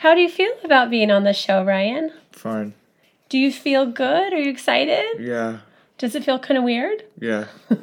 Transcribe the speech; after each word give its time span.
How 0.00 0.14
do 0.14 0.22
you 0.22 0.30
feel 0.30 0.50
about 0.64 0.88
being 0.88 1.10
on 1.10 1.24
the 1.24 1.34
show, 1.34 1.62
Ryan? 1.62 2.10
Fine. 2.32 2.72
Do 3.28 3.36
you 3.36 3.52
feel 3.52 3.84
good? 3.84 4.32
Are 4.32 4.38
you 4.38 4.48
excited? 4.50 5.04
Yeah. 5.18 5.58
Does 5.98 6.14
it 6.14 6.24
feel 6.24 6.38
kind 6.38 6.56
of 6.56 6.64
weird? 6.64 7.04
Yeah. 7.20 7.44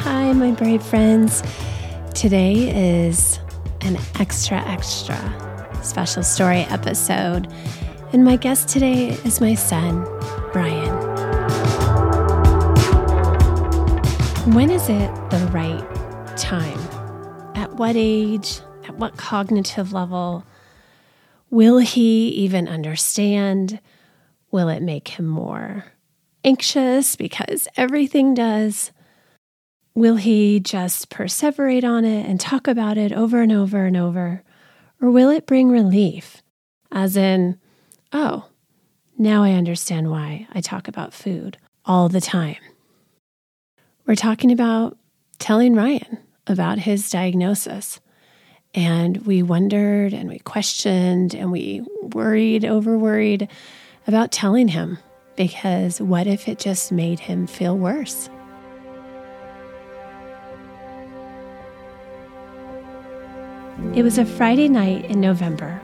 Hi, 0.00 0.34
my 0.34 0.50
brave 0.50 0.82
friends. 0.82 1.42
Today 2.14 3.08
is 3.08 3.38
an 3.80 3.96
extra, 4.18 4.58
extra 4.68 5.16
special 5.82 6.22
story 6.22 6.66
episode. 6.68 7.50
And 8.12 8.22
my 8.22 8.36
guest 8.36 8.68
today 8.68 9.12
is 9.24 9.40
my 9.40 9.54
son, 9.54 10.02
Ryan. 10.54 10.92
When 14.52 14.68
is 14.68 14.90
it 14.90 15.10
the 15.30 15.48
right 15.54 15.99
time? 16.40 16.80
At 17.54 17.74
what 17.74 17.96
age? 17.96 18.60
At 18.84 18.96
what 18.96 19.18
cognitive 19.18 19.92
level? 19.92 20.46
Will 21.50 21.78
he 21.78 22.28
even 22.28 22.66
understand? 22.66 23.78
Will 24.50 24.70
it 24.70 24.82
make 24.82 25.08
him 25.08 25.26
more 25.26 25.84
anxious 26.42 27.14
because 27.14 27.68
everything 27.76 28.32
does? 28.32 28.90
Will 29.94 30.16
he 30.16 30.60
just 30.60 31.10
perseverate 31.10 31.84
on 31.84 32.06
it 32.06 32.26
and 32.26 32.40
talk 32.40 32.66
about 32.66 32.96
it 32.96 33.12
over 33.12 33.42
and 33.42 33.52
over 33.52 33.84
and 33.84 33.96
over? 33.96 34.42
Or 35.02 35.10
will 35.10 35.28
it 35.28 35.46
bring 35.46 35.68
relief? 35.68 36.42
As 36.90 37.18
in, 37.18 37.60
oh, 38.14 38.46
now 39.18 39.42
I 39.42 39.52
understand 39.52 40.10
why 40.10 40.48
I 40.54 40.62
talk 40.62 40.88
about 40.88 41.12
food 41.12 41.58
all 41.84 42.08
the 42.08 42.20
time. 42.20 42.56
We're 44.06 44.14
talking 44.14 44.50
about 44.50 44.96
telling 45.38 45.74
Ryan 45.74 46.18
about 46.50 46.78
his 46.78 47.08
diagnosis. 47.10 48.00
And 48.74 49.26
we 49.26 49.42
wondered 49.42 50.12
and 50.12 50.28
we 50.28 50.38
questioned 50.40 51.34
and 51.34 51.50
we 51.50 51.82
worried, 52.02 52.64
over 52.64 52.98
worried 52.98 53.48
about 54.06 54.30
telling 54.30 54.68
him 54.68 54.98
because 55.36 56.00
what 56.00 56.26
if 56.26 56.48
it 56.48 56.58
just 56.58 56.92
made 56.92 57.20
him 57.20 57.46
feel 57.46 57.76
worse? 57.76 58.28
It 63.94 64.02
was 64.02 64.18
a 64.18 64.24
Friday 64.24 64.68
night 64.68 65.06
in 65.06 65.20
November. 65.20 65.80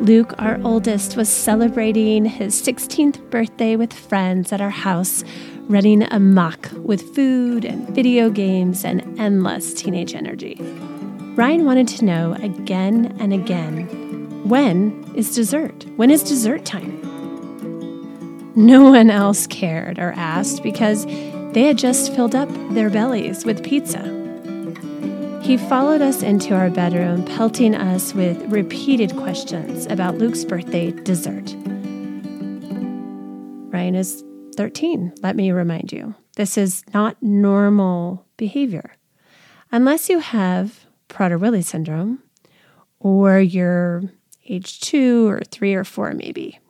Luke, 0.00 0.32
our 0.38 0.58
oldest, 0.64 1.14
was 1.14 1.28
celebrating 1.28 2.24
his 2.24 2.60
16th 2.60 3.20
birthday 3.28 3.76
with 3.76 3.92
friends 3.92 4.50
at 4.50 4.60
our 4.60 4.70
house, 4.70 5.24
running 5.68 6.02
amok 6.04 6.70
with 6.72 7.14
food 7.14 7.66
and 7.66 7.86
video 7.90 8.30
games 8.30 8.82
and 8.82 9.20
endless 9.20 9.74
teenage 9.74 10.14
energy. 10.14 10.56
Ryan 11.34 11.66
wanted 11.66 11.86
to 11.88 12.04
know 12.06 12.32
again 12.40 13.14
and 13.20 13.34
again 13.34 13.86
when 14.48 15.12
is 15.14 15.34
dessert? 15.34 15.84
When 15.96 16.10
is 16.10 16.22
dessert 16.22 16.64
time? 16.64 16.98
No 18.56 18.90
one 18.90 19.10
else 19.10 19.46
cared 19.46 19.98
or 19.98 20.12
asked 20.12 20.62
because 20.62 21.04
they 21.04 21.64
had 21.64 21.76
just 21.76 22.14
filled 22.14 22.34
up 22.34 22.48
their 22.70 22.88
bellies 22.88 23.44
with 23.44 23.62
pizza. 23.62 24.19
He 25.50 25.56
followed 25.56 26.00
us 26.00 26.22
into 26.22 26.54
our 26.54 26.70
bedroom, 26.70 27.24
pelting 27.24 27.74
us 27.74 28.14
with 28.14 28.40
repeated 28.52 29.16
questions 29.16 29.84
about 29.86 30.16
Luke's 30.16 30.44
birthday 30.44 30.92
dessert. 30.92 31.56
Ryan 33.72 33.96
is 33.96 34.22
13, 34.54 35.12
let 35.24 35.34
me 35.34 35.50
remind 35.50 35.90
you. 35.90 36.14
This 36.36 36.56
is 36.56 36.84
not 36.94 37.20
normal 37.20 38.24
behavior. 38.36 38.92
Unless 39.72 40.08
you 40.08 40.20
have 40.20 40.86
Prader-Willi 41.08 41.62
syndrome 41.62 42.22
or 43.00 43.40
you're 43.40 44.04
age 44.48 44.78
2 44.78 45.28
or 45.28 45.40
3 45.50 45.74
or 45.74 45.82
4 45.82 46.12
maybe. 46.12 46.60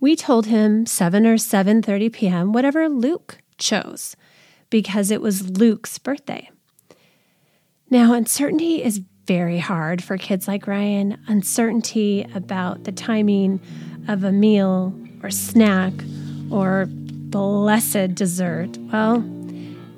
We 0.00 0.16
told 0.16 0.46
him 0.46 0.86
7 0.86 1.26
or 1.26 1.34
7:30 1.34 2.10
p.m., 2.10 2.52
whatever 2.54 2.88
Luke 2.88 3.36
chose, 3.58 4.16
because 4.70 5.10
it 5.10 5.20
was 5.20 5.50
Luke's 5.50 5.98
birthday. 5.98 6.48
Now, 7.92 8.14
uncertainty 8.14 8.82
is 8.82 9.02
very 9.26 9.58
hard 9.58 10.02
for 10.02 10.16
kids 10.16 10.48
like 10.48 10.66
Ryan. 10.66 11.18
Uncertainty 11.26 12.26
about 12.34 12.84
the 12.84 12.90
timing 12.90 13.60
of 14.08 14.24
a 14.24 14.32
meal 14.32 14.98
or 15.22 15.30
snack 15.30 15.92
or 16.50 16.86
blessed 16.88 18.14
dessert, 18.14 18.78
well, 18.90 19.22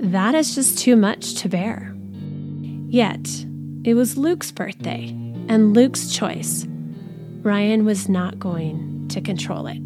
that 0.00 0.34
is 0.34 0.56
just 0.56 0.76
too 0.76 0.96
much 0.96 1.36
to 1.36 1.48
bear. 1.48 1.94
Yet, 2.88 3.28
it 3.84 3.94
was 3.94 4.16
Luke's 4.16 4.50
birthday 4.50 5.10
and 5.48 5.72
Luke's 5.72 6.12
choice. 6.12 6.66
Ryan 7.42 7.84
was 7.84 8.08
not 8.08 8.40
going 8.40 9.06
to 9.10 9.20
control 9.20 9.68
it. 9.68 9.78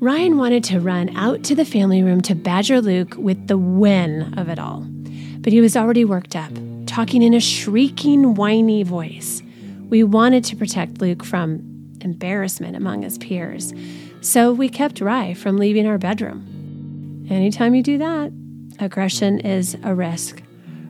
Ryan 0.00 0.36
wanted 0.36 0.64
to 0.64 0.80
run 0.80 1.16
out 1.16 1.44
to 1.44 1.54
the 1.54 1.64
family 1.64 2.02
room 2.02 2.20
to 2.20 2.34
badger 2.34 2.82
Luke 2.82 3.14
with 3.16 3.46
the 3.46 3.56
win 3.56 4.38
of 4.38 4.50
it 4.50 4.58
all, 4.58 4.86
but 5.38 5.54
he 5.54 5.62
was 5.62 5.78
already 5.78 6.04
worked 6.04 6.36
up 6.36 6.52
talking 6.90 7.22
in 7.22 7.34
a 7.34 7.40
shrieking, 7.40 8.34
whiny 8.34 8.82
voice. 8.82 9.44
We 9.88 10.02
wanted 10.02 10.42
to 10.46 10.56
protect 10.56 11.00
Luke 11.00 11.24
from 11.24 11.62
embarrassment 12.00 12.74
among 12.74 13.02
his 13.02 13.16
peers, 13.16 13.72
so 14.22 14.52
we 14.52 14.68
kept 14.68 15.00
Rye 15.00 15.34
from 15.34 15.56
leaving 15.56 15.86
our 15.86 15.98
bedroom. 15.98 17.26
Anytime 17.30 17.76
you 17.76 17.82
do 17.84 17.96
that, 17.98 18.32
aggression 18.80 19.38
is 19.38 19.76
a 19.84 19.94
risk. 19.94 20.42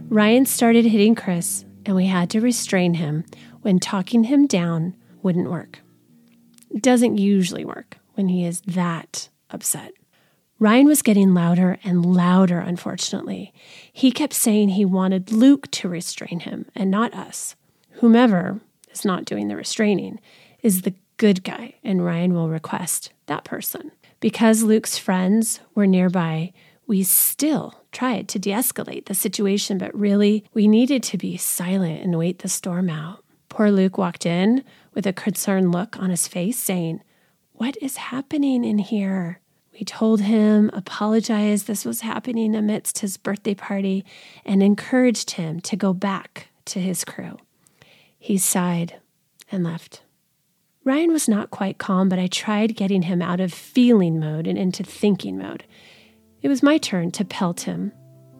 Ryan 0.09 0.47
started 0.47 0.87
hitting 0.87 1.15
Chris, 1.15 1.66
and 1.84 1.94
we 1.94 2.06
had 2.06 2.31
to 2.31 2.41
restrain 2.41 2.94
him 2.94 3.25
when 3.60 3.78
talking 3.78 4.25
him 4.25 4.47
down 4.47 4.97
wouldn't 5.22 5.50
work. 5.50 5.81
It 6.71 6.83
doesn't 6.83 7.19
usually 7.19 7.66
work 7.66 7.99
when 8.15 8.28
he 8.28 8.47
is 8.47 8.62
that 8.62 9.28
upset. 9.50 9.93
Ryan 10.60 10.87
was 10.87 11.00
getting 11.00 11.32
louder 11.32 11.78
and 11.82 12.04
louder, 12.04 12.59
unfortunately. 12.59 13.54
He 13.91 14.12
kept 14.12 14.34
saying 14.34 14.69
he 14.69 14.84
wanted 14.84 15.32
Luke 15.32 15.71
to 15.71 15.88
restrain 15.88 16.41
him 16.41 16.66
and 16.75 16.91
not 16.91 17.15
us. 17.15 17.56
Whomever 17.93 18.60
is 18.93 19.03
not 19.03 19.25
doing 19.25 19.48
the 19.48 19.56
restraining 19.56 20.21
is 20.62 20.82
the 20.82 20.93
good 21.16 21.44
guy, 21.44 21.76
and 21.82 22.04
Ryan 22.04 22.34
will 22.34 22.50
request 22.50 23.10
that 23.25 23.43
person. 23.43 23.91
Because 24.21 24.62
Luke's 24.62 24.98
friends 24.98 25.60
were 25.75 25.87
nearby, 25.87 26.53
we 26.87 27.04
still 27.04 27.82
tried 27.91 28.28
to 28.28 28.38
de 28.38 28.50
escalate 28.50 29.06
the 29.06 29.15
situation, 29.15 29.78
but 29.78 29.98
really, 29.98 30.44
we 30.53 30.69
needed 30.69 31.03
to 31.04 31.16
be 31.16 31.38
silent 31.38 32.03
and 32.03 32.19
wait 32.19 32.41
the 32.41 32.48
storm 32.50 32.91
out. 32.91 33.25
Poor 33.48 33.71
Luke 33.71 33.97
walked 33.97 34.27
in 34.27 34.62
with 34.92 35.06
a 35.06 35.12
concerned 35.15 35.72
look 35.72 35.98
on 35.98 36.10
his 36.10 36.28
face, 36.28 36.59
saying, 36.59 37.03
What 37.54 37.78
is 37.81 37.97
happening 37.97 38.62
in 38.62 38.77
here? 38.77 39.41
We 39.81 39.85
told 39.87 40.21
him, 40.21 40.69
apologized 40.75 41.67
this 41.67 41.87
was 41.87 42.03
happening 42.03 42.55
amidst 42.55 42.99
his 42.99 43.17
birthday 43.17 43.55
party, 43.55 44.05
and 44.45 44.63
encouraged 44.63 45.31
him 45.31 45.59
to 45.61 45.75
go 45.75 45.95
back 45.95 46.49
to 46.67 46.81
his 46.81 47.03
crew. 47.03 47.39
He 48.19 48.37
sighed 48.37 48.97
and 49.51 49.65
left. 49.65 50.03
Ryan 50.85 51.13
was 51.13 51.31
not 51.31 51.51
quite 51.51 51.79
calm, 51.79 52.11
but 52.11 52.19
I 52.19 52.27
tried 52.27 52.77
getting 52.77 53.01
him 53.01 53.23
out 53.23 53.41
of 53.41 53.55
feeling 53.55 54.21
mode 54.21 54.47
and 54.47 54.59
into 54.59 54.83
thinking 54.83 55.39
mode. 55.39 55.65
It 56.43 56.49
was 56.49 56.63
my 56.63 56.77
turn 56.77 57.11
to 57.13 57.25
pelt 57.25 57.63
him, 57.63 57.93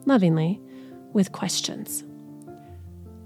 lovingly, 0.05 0.61
with 1.11 1.31
questions. 1.31 2.03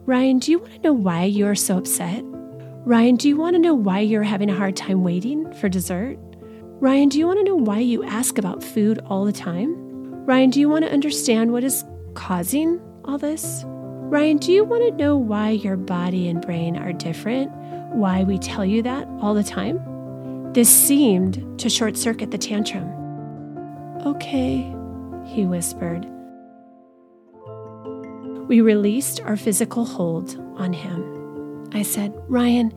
Ryan, 0.05 0.39
do 0.39 0.51
you 0.51 0.59
want 0.59 0.71
to 0.71 0.79
know 0.79 0.93
why 0.93 1.25
you 1.25 1.47
are 1.47 1.53
so 1.53 1.77
upset? 1.77 2.23
Ryan, 2.23 3.17
do 3.17 3.27
you 3.27 3.35
want 3.35 3.55
to 3.55 3.61
know 3.61 3.75
why 3.75 3.99
you're 3.99 4.23
having 4.23 4.49
a 4.49 4.55
hard 4.55 4.77
time 4.77 5.03
waiting 5.03 5.51
for 5.55 5.67
dessert? 5.67 6.17
Ryan, 6.81 7.07
do 7.07 7.17
you 7.17 7.25
want 7.25 7.39
to 7.39 7.45
know 7.45 7.55
why 7.55 7.79
you 7.79 8.03
ask 8.03 8.37
about 8.37 8.61
food 8.61 8.99
all 9.05 9.23
the 9.23 9.31
time? 9.31 9.73
Ryan, 10.25 10.49
do 10.49 10.59
you 10.59 10.67
want 10.67 10.83
to 10.83 10.91
understand 10.91 11.53
what 11.53 11.63
is 11.63 11.85
causing 12.15 12.81
all 13.05 13.17
this? 13.17 13.63
Ryan, 13.65 14.37
do 14.37 14.51
you 14.51 14.65
want 14.65 14.83
to 14.83 14.91
know 14.91 15.15
why 15.15 15.51
your 15.51 15.77
body 15.77 16.27
and 16.27 16.41
brain 16.41 16.75
are 16.75 16.91
different? 16.91 17.49
Why 17.93 18.23
we 18.23 18.37
tell 18.37 18.65
you 18.65 18.81
that 18.83 19.07
all 19.21 19.33
the 19.33 19.43
time? 19.43 19.79
This 20.51 20.69
seemed 20.69 21.59
to 21.59 21.69
short 21.69 21.95
circuit 21.95 22.31
the 22.31 22.37
tantrum. 22.37 22.89
Okay, 24.05 24.75
he 25.25 25.45
whispered. 25.45 26.05
We 28.49 28.59
released 28.59 29.21
our 29.21 29.37
physical 29.37 29.85
hold 29.85 30.35
on 30.57 30.73
him. 30.73 31.69
I 31.73 31.83
said, 31.83 32.13
Ryan, 32.27 32.73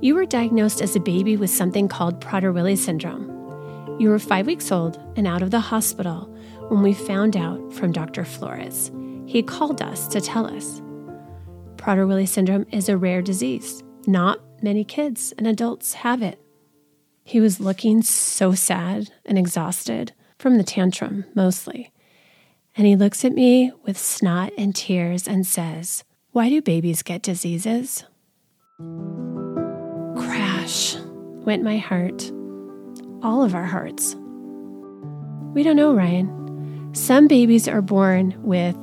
you 0.00 0.14
were 0.14 0.26
diagnosed 0.26 0.80
as 0.80 0.94
a 0.94 1.00
baby 1.00 1.36
with 1.36 1.50
something 1.50 1.88
called 1.88 2.20
Prader-Willi 2.20 2.76
syndrome. 2.76 3.31
You 4.02 4.08
were 4.08 4.18
five 4.18 4.48
weeks 4.48 4.72
old 4.72 4.98
and 5.14 5.28
out 5.28 5.42
of 5.42 5.52
the 5.52 5.60
hospital 5.60 6.24
when 6.66 6.82
we 6.82 6.92
found 6.92 7.36
out 7.36 7.72
from 7.72 7.92
Dr. 7.92 8.24
Flores. 8.24 8.90
He 9.26 9.44
called 9.44 9.80
us 9.80 10.08
to 10.08 10.20
tell 10.20 10.44
us. 10.44 10.82
Prader-Willi 11.76 12.26
syndrome 12.26 12.66
is 12.72 12.88
a 12.88 12.96
rare 12.96 13.22
disease. 13.22 13.84
Not 14.08 14.40
many 14.60 14.82
kids 14.82 15.32
and 15.38 15.46
adults 15.46 15.94
have 15.94 16.20
it. 16.20 16.40
He 17.22 17.38
was 17.38 17.60
looking 17.60 18.02
so 18.02 18.54
sad 18.54 19.12
and 19.24 19.38
exhausted 19.38 20.10
from 20.36 20.58
the 20.58 20.64
tantrum 20.64 21.24
mostly. 21.36 21.92
And 22.76 22.88
he 22.88 22.96
looks 22.96 23.24
at 23.24 23.30
me 23.30 23.70
with 23.84 23.96
snot 23.96 24.52
and 24.58 24.74
tears 24.74 25.28
and 25.28 25.46
says, 25.46 26.02
Why 26.32 26.48
do 26.48 26.60
babies 26.60 27.04
get 27.04 27.22
diseases? 27.22 28.02
Crash 30.16 30.96
went 31.44 31.62
my 31.62 31.78
heart, 31.78 32.32
all 33.22 33.42
of 33.42 33.54
our 33.54 33.64
hearts. 33.64 34.16
We 35.54 35.62
don't 35.62 35.76
know, 35.76 35.94
Ryan. 35.94 36.90
Some 36.94 37.28
babies 37.28 37.68
are 37.68 37.82
born 37.82 38.34
with 38.42 38.76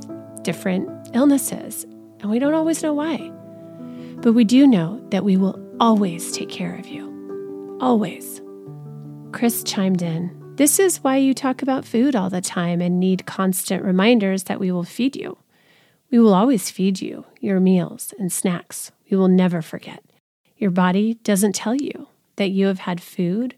different 0.44 0.90
illnesses, 1.14 1.86
and 2.22 2.30
we 2.30 2.40
don't 2.40 2.54
always 2.54 2.82
know 2.82 2.94
why. 2.94 3.32
But 4.22 4.34
we 4.34 4.44
do 4.44 4.68
know 4.68 5.02
that 5.10 5.24
we 5.24 5.38
will 5.38 5.60
always 5.80 6.32
take 6.32 6.50
care 6.50 6.76
of 6.76 6.88
you. 6.88 7.78
Always. 7.82 8.42
Chris 9.32 9.64
chimed 9.64 10.02
in. 10.02 10.36
This 10.56 10.80
is 10.80 11.04
why 11.04 11.18
you 11.18 11.34
talk 11.34 11.62
about 11.62 11.86
food 11.86 12.16
all 12.16 12.30
the 12.30 12.42
time 12.42 12.82
and 12.82 13.00
need 13.00 13.26
constant 13.26 13.84
reminders 13.84 14.44
that 14.44 14.60
we 14.60 14.72
will 14.72 14.84
feed 14.84 15.16
you. 15.16 15.38
We 16.12 16.20
will 16.20 16.34
always 16.34 16.70
feed 16.70 17.02
you 17.02 17.26
your 17.40 17.60
meals 17.60 18.14
and 18.20 18.32
snacks. 18.32 18.92
We 19.10 19.16
will 19.16 19.28
never 19.28 19.62
forget. 19.62 20.04
Your 20.58 20.72
body 20.72 21.14
doesn't 21.24 21.54
tell 21.56 21.76
you 21.76 22.08
that 22.36 22.50
you 22.50 22.68
have 22.68 22.80
had 22.80 23.02
food 23.02 23.56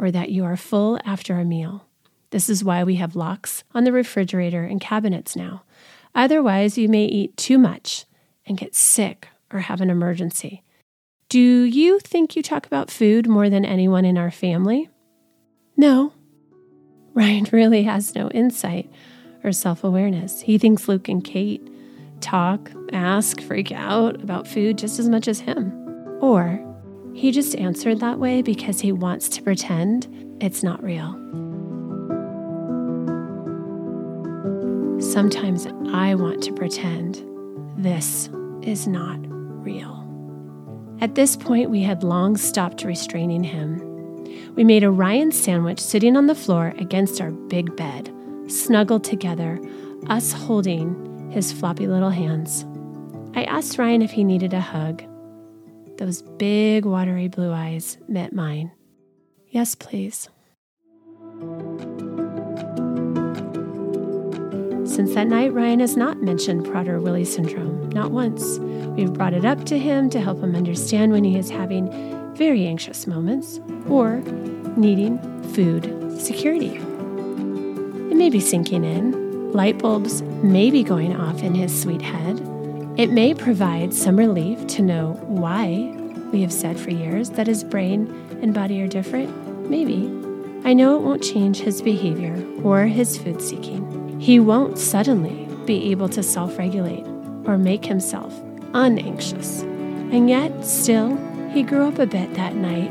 or 0.00 0.10
that 0.10 0.30
you 0.30 0.44
are 0.44 0.56
full 0.56 0.98
after 1.04 1.38
a 1.38 1.44
meal. 1.44 1.86
This 2.30 2.48
is 2.48 2.64
why 2.64 2.82
we 2.82 2.96
have 2.96 3.14
locks 3.14 3.64
on 3.74 3.84
the 3.84 3.92
refrigerator 3.92 4.64
and 4.64 4.80
cabinets 4.80 5.36
now. 5.36 5.62
Otherwise, 6.14 6.78
you 6.78 6.88
may 6.88 7.04
eat 7.04 7.36
too 7.36 7.58
much 7.58 8.06
and 8.46 8.56
get 8.56 8.74
sick 8.74 9.28
or 9.52 9.60
have 9.60 9.80
an 9.80 9.90
emergency. 9.90 10.62
Do 11.28 11.38
you 11.38 12.00
think 12.00 12.34
you 12.34 12.42
talk 12.42 12.66
about 12.66 12.90
food 12.90 13.28
more 13.28 13.50
than 13.50 13.64
anyone 13.64 14.04
in 14.04 14.16
our 14.16 14.30
family? 14.30 14.88
No. 15.76 16.14
Ryan 17.14 17.46
really 17.52 17.82
has 17.82 18.14
no 18.14 18.30
insight 18.30 18.90
or 19.44 19.52
self 19.52 19.84
awareness. 19.84 20.40
He 20.40 20.56
thinks 20.56 20.88
Luke 20.88 21.08
and 21.08 21.22
Kate 21.22 21.66
talk, 22.20 22.70
ask, 22.92 23.40
freak 23.40 23.70
out 23.72 24.22
about 24.22 24.48
food 24.48 24.78
just 24.78 24.98
as 24.98 25.08
much 25.08 25.28
as 25.28 25.40
him. 25.40 25.72
Or 26.20 26.69
he 27.14 27.30
just 27.30 27.56
answered 27.56 28.00
that 28.00 28.18
way 28.18 28.42
because 28.42 28.80
he 28.80 28.92
wants 28.92 29.28
to 29.30 29.42
pretend 29.42 30.08
it's 30.40 30.62
not 30.62 30.82
real. 30.82 31.12
Sometimes 35.00 35.66
I 35.92 36.14
want 36.14 36.42
to 36.44 36.52
pretend 36.52 37.24
this 37.76 38.28
is 38.62 38.86
not 38.86 39.18
real. 39.22 40.06
At 41.00 41.14
this 41.14 41.36
point, 41.36 41.70
we 41.70 41.82
had 41.82 42.02
long 42.02 42.36
stopped 42.36 42.84
restraining 42.84 43.42
him. 43.42 44.54
We 44.54 44.64
made 44.64 44.84
a 44.84 44.90
Ryan 44.90 45.32
sandwich 45.32 45.80
sitting 45.80 46.16
on 46.16 46.26
the 46.26 46.34
floor 46.34 46.74
against 46.78 47.20
our 47.20 47.30
big 47.30 47.74
bed, 47.76 48.12
snuggled 48.48 49.04
together, 49.04 49.58
us 50.08 50.32
holding 50.32 51.30
his 51.30 51.52
floppy 51.52 51.86
little 51.86 52.10
hands. 52.10 52.66
I 53.34 53.44
asked 53.44 53.78
Ryan 53.78 54.02
if 54.02 54.10
he 54.10 54.24
needed 54.24 54.52
a 54.52 54.60
hug. 54.60 55.02
Those 56.00 56.22
big, 56.22 56.86
watery 56.86 57.28
blue 57.28 57.52
eyes 57.52 57.98
met 58.08 58.32
mine. 58.32 58.72
Yes, 59.48 59.74
please. 59.74 60.30
Since 64.86 65.14
that 65.14 65.26
night, 65.28 65.52
Ryan 65.52 65.80
has 65.80 65.98
not 65.98 66.22
mentioned 66.22 66.64
Prader-Willi 66.64 67.26
syndrome, 67.26 67.90
not 67.90 68.12
once. 68.12 68.58
We've 68.96 69.12
brought 69.12 69.34
it 69.34 69.44
up 69.44 69.64
to 69.66 69.78
him 69.78 70.08
to 70.08 70.20
help 70.22 70.42
him 70.42 70.56
understand 70.56 71.12
when 71.12 71.22
he 71.22 71.36
is 71.36 71.50
having 71.50 71.90
very 72.34 72.66
anxious 72.66 73.06
moments 73.06 73.60
or 73.86 74.22
needing 74.78 75.18
food 75.52 76.18
security. 76.18 76.76
It 76.76 78.16
may 78.16 78.30
be 78.30 78.40
sinking 78.40 78.84
in. 78.84 79.52
Light 79.52 79.76
bulbs 79.76 80.22
may 80.42 80.70
be 80.70 80.82
going 80.82 81.14
off 81.14 81.42
in 81.42 81.54
his 81.54 81.78
sweet 81.78 82.00
head. 82.00 82.38
It 82.96 83.10
may 83.10 83.34
provide 83.34 83.94
some 83.94 84.16
relief 84.16 84.66
to 84.68 84.82
know 84.82 85.12
why 85.22 85.94
we 86.32 86.42
have 86.42 86.52
said 86.52 86.78
for 86.78 86.90
years 86.90 87.30
that 87.30 87.46
his 87.46 87.64
brain 87.64 88.12
and 88.42 88.52
body 88.52 88.82
are 88.82 88.88
different. 88.88 89.70
Maybe. 89.70 90.06
I 90.64 90.74
know 90.74 90.96
it 90.96 91.02
won't 91.02 91.22
change 91.22 91.60
his 91.60 91.80
behavior 91.80 92.36
or 92.62 92.86
his 92.86 93.16
food 93.16 93.40
seeking. 93.40 94.20
He 94.20 94.38
won't 94.38 94.78
suddenly 94.78 95.48
be 95.64 95.90
able 95.90 96.10
to 96.10 96.22
self 96.22 96.58
regulate 96.58 97.06
or 97.46 97.56
make 97.56 97.86
himself 97.86 98.38
unanxious. 98.74 99.62
And 99.62 100.28
yet, 100.28 100.62
still, 100.64 101.16
he 101.52 101.62
grew 101.62 101.86
up 101.86 101.98
a 101.98 102.06
bit 102.06 102.34
that 102.34 102.54
night 102.54 102.90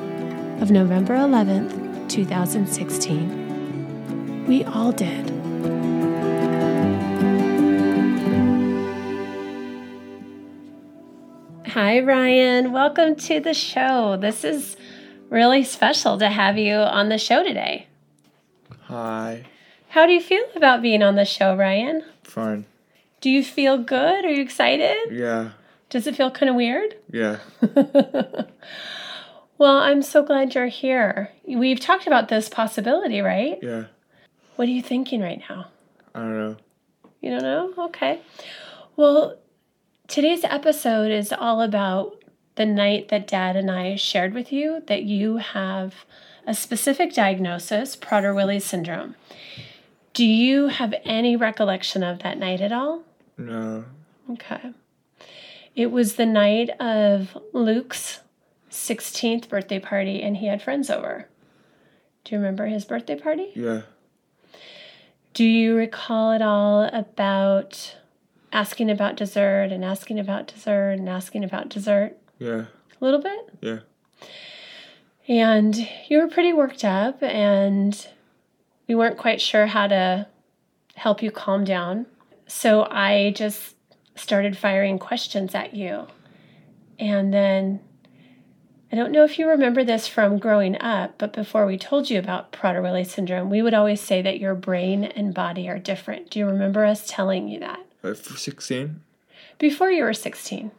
of 0.62 0.72
November 0.72 1.16
11th, 1.16 2.10
2016. 2.10 4.48
We 4.48 4.64
all 4.64 4.92
did. 4.92 5.39
Hi, 11.82 12.02
Ryan. 12.02 12.74
Welcome 12.74 13.16
to 13.16 13.40
the 13.40 13.54
show. 13.54 14.18
This 14.18 14.44
is 14.44 14.76
really 15.30 15.64
special 15.64 16.18
to 16.18 16.28
have 16.28 16.58
you 16.58 16.74
on 16.76 17.08
the 17.08 17.18
show 17.18 17.42
today. 17.42 17.88
Hi. 18.82 19.46
How 19.88 20.06
do 20.06 20.12
you 20.12 20.20
feel 20.20 20.44
about 20.58 20.82
being 20.82 21.02
on 21.02 21.16
the 21.16 21.24
show, 21.24 21.56
Ryan? 21.56 22.04
Fine. 22.26 22.66
Do 23.22 23.30
you 23.30 23.46
feel 23.46 23.78
good? 23.78 24.26
Are 24.26 24.30
you 24.30 24.42
excited? 24.42 24.98
Yeah. 25.10 25.52
Does 25.90 26.06
it 26.06 26.18
feel 26.18 26.30
kind 26.30 26.50
of 26.50 26.58
weird? 26.58 26.96
Yeah. 27.14 27.38
well, 29.58 29.78
I'm 29.78 30.02
so 30.02 30.22
glad 30.22 30.56
you're 30.56 30.68
here. 30.68 31.32
We've 31.48 31.80
talked 31.80 32.08
about 32.08 32.28
this 32.28 32.50
possibility, 32.50 33.22
right? 33.22 33.58
Yeah. 33.62 33.86
What 34.58 34.68
are 34.68 34.72
you 34.72 34.82
thinking 34.82 35.22
right 35.22 35.42
now? 35.50 35.68
I 36.14 36.20
don't 36.20 36.38
know. 36.38 36.58
You 37.22 37.32
don't 37.32 37.44
know? 37.44 37.86
Okay. 37.86 38.20
Well, 38.98 39.38
today's 40.10 40.44
episode 40.44 41.12
is 41.12 41.32
all 41.32 41.62
about 41.62 42.24
the 42.56 42.66
night 42.66 43.10
that 43.10 43.28
Dad 43.28 43.56
and 43.56 43.70
I 43.70 43.96
shared 43.96 44.34
with 44.34 44.52
you 44.52 44.82
that 44.88 45.04
you 45.04 45.38
have 45.38 45.94
a 46.48 46.56
specific 46.56 47.14
diagnosis, 47.14 47.96
Prader-Willi 47.96 48.60
syndrome. 48.60 49.16
Do 50.16 50.26
you 50.26 50.68
have 50.68 50.96
any 51.06 51.36
recollection 51.36 52.02
of 52.02 52.24
that 52.24 52.40
night 52.40 52.60
at 52.60 52.72
all? 52.72 53.04
No. 53.38 53.86
Okay. 54.32 54.74
It 55.76 55.92
was 55.92 56.16
the 56.16 56.26
night 56.26 56.72
of 56.82 57.38
Luke's 57.54 58.22
16th 58.72 59.48
birthday 59.48 59.80
party, 59.80 60.24
and 60.24 60.38
he 60.38 60.48
had 60.48 60.64
friends 60.64 60.90
over. 60.90 61.28
Do 62.24 62.34
you 62.34 62.40
remember 62.40 62.66
his 62.66 62.84
birthday 62.84 63.16
party? 63.16 63.52
Yeah. 63.54 63.82
Do 65.36 65.46
you 65.46 65.76
recall 65.76 66.32
at 66.32 66.42
all 66.42 66.90
about 66.92 67.96
asking 68.52 68.90
about 68.90 69.16
dessert 69.16 69.72
and 69.72 69.84
asking 69.86 70.20
about 70.20 70.48
dessert 70.48 70.92
and 70.92 71.08
asking 71.08 71.44
about 71.44 71.70
dessert? 71.70 72.18
Yeah. 72.38 72.66
A 73.02 73.06
little 73.06 73.22
bit? 73.22 73.50
Yeah. 73.62 73.80
And 75.28 75.76
you 76.08 76.18
were 76.18 76.28
pretty 76.28 76.54
worked 76.54 76.84
up, 76.84 77.22
and 77.22 78.08
we 78.88 78.96
weren't 78.96 79.18
quite 79.18 79.40
sure 79.40 79.68
how 79.68 79.88
to 79.88 80.28
help 80.96 81.22
you 81.22 81.32
calm 81.32 81.64
down. 81.64 82.08
So 82.48 82.88
I 82.90 83.32
just 83.36 83.76
started 84.16 84.58
firing 84.58 84.98
questions 84.98 85.54
at 85.54 85.74
you. 85.76 86.08
And 86.98 87.34
then 87.34 87.80
I 88.92 88.96
don't 88.96 89.12
know 89.12 89.24
if 89.24 89.38
you 89.38 89.48
remember 89.48 89.84
this 89.84 90.08
from 90.08 90.40
growing 90.40 90.76
up, 90.82 91.20
but 91.20 91.32
before 91.32 91.68
we 91.68 91.78
told 91.78 92.10
you 92.10 92.18
about 92.18 92.52
Prader-Willi 92.52 93.04
syndrome, 93.04 93.52
we 93.52 93.62
would 93.62 93.76
always 93.76 94.02
say 94.02 94.24
that 94.24 94.40
your 94.40 94.56
brain 94.56 95.04
and 95.04 95.34
body 95.34 95.70
are 95.70 95.78
different. 95.78 96.32
Do 96.32 96.40
you 96.40 96.48
remember 96.48 96.84
us 96.84 97.06
telling 97.08 97.48
you 97.48 97.60
that? 97.60 97.86
At 98.04 98.18
16? 98.18 99.02
Before 99.58 99.92
you 99.92 100.04
were 100.04 100.14
16. 100.14 100.72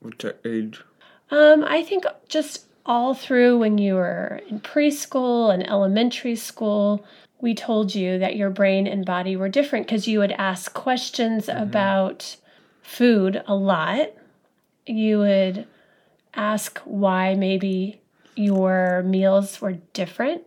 What 0.00 0.38
age? 0.44 0.82
Um, 1.30 1.64
I 1.64 1.82
think 1.82 2.04
just 2.28 2.66
all 2.84 3.14
through 3.14 3.58
when 3.58 3.78
you 3.78 3.94
were 3.94 4.40
in 4.48 4.60
preschool 4.60 5.52
and 5.52 5.68
elementary 5.68 6.36
school, 6.36 7.04
we 7.40 7.54
told 7.54 7.94
you 7.94 8.18
that 8.18 8.36
your 8.36 8.50
brain 8.50 8.86
and 8.86 9.04
body 9.04 9.36
were 9.36 9.48
different 9.48 9.86
because 9.86 10.08
you 10.08 10.20
would 10.20 10.32
ask 10.32 10.72
questions 10.72 11.46
mm-hmm. 11.46 11.62
about 11.62 12.36
food 12.82 13.42
a 13.46 13.54
lot. 13.54 14.12
You 14.86 15.18
would 15.18 15.66
ask 16.34 16.78
why 16.84 17.34
maybe 17.34 18.00
your 18.36 19.02
meals 19.02 19.60
were 19.60 19.78
different 19.92 20.42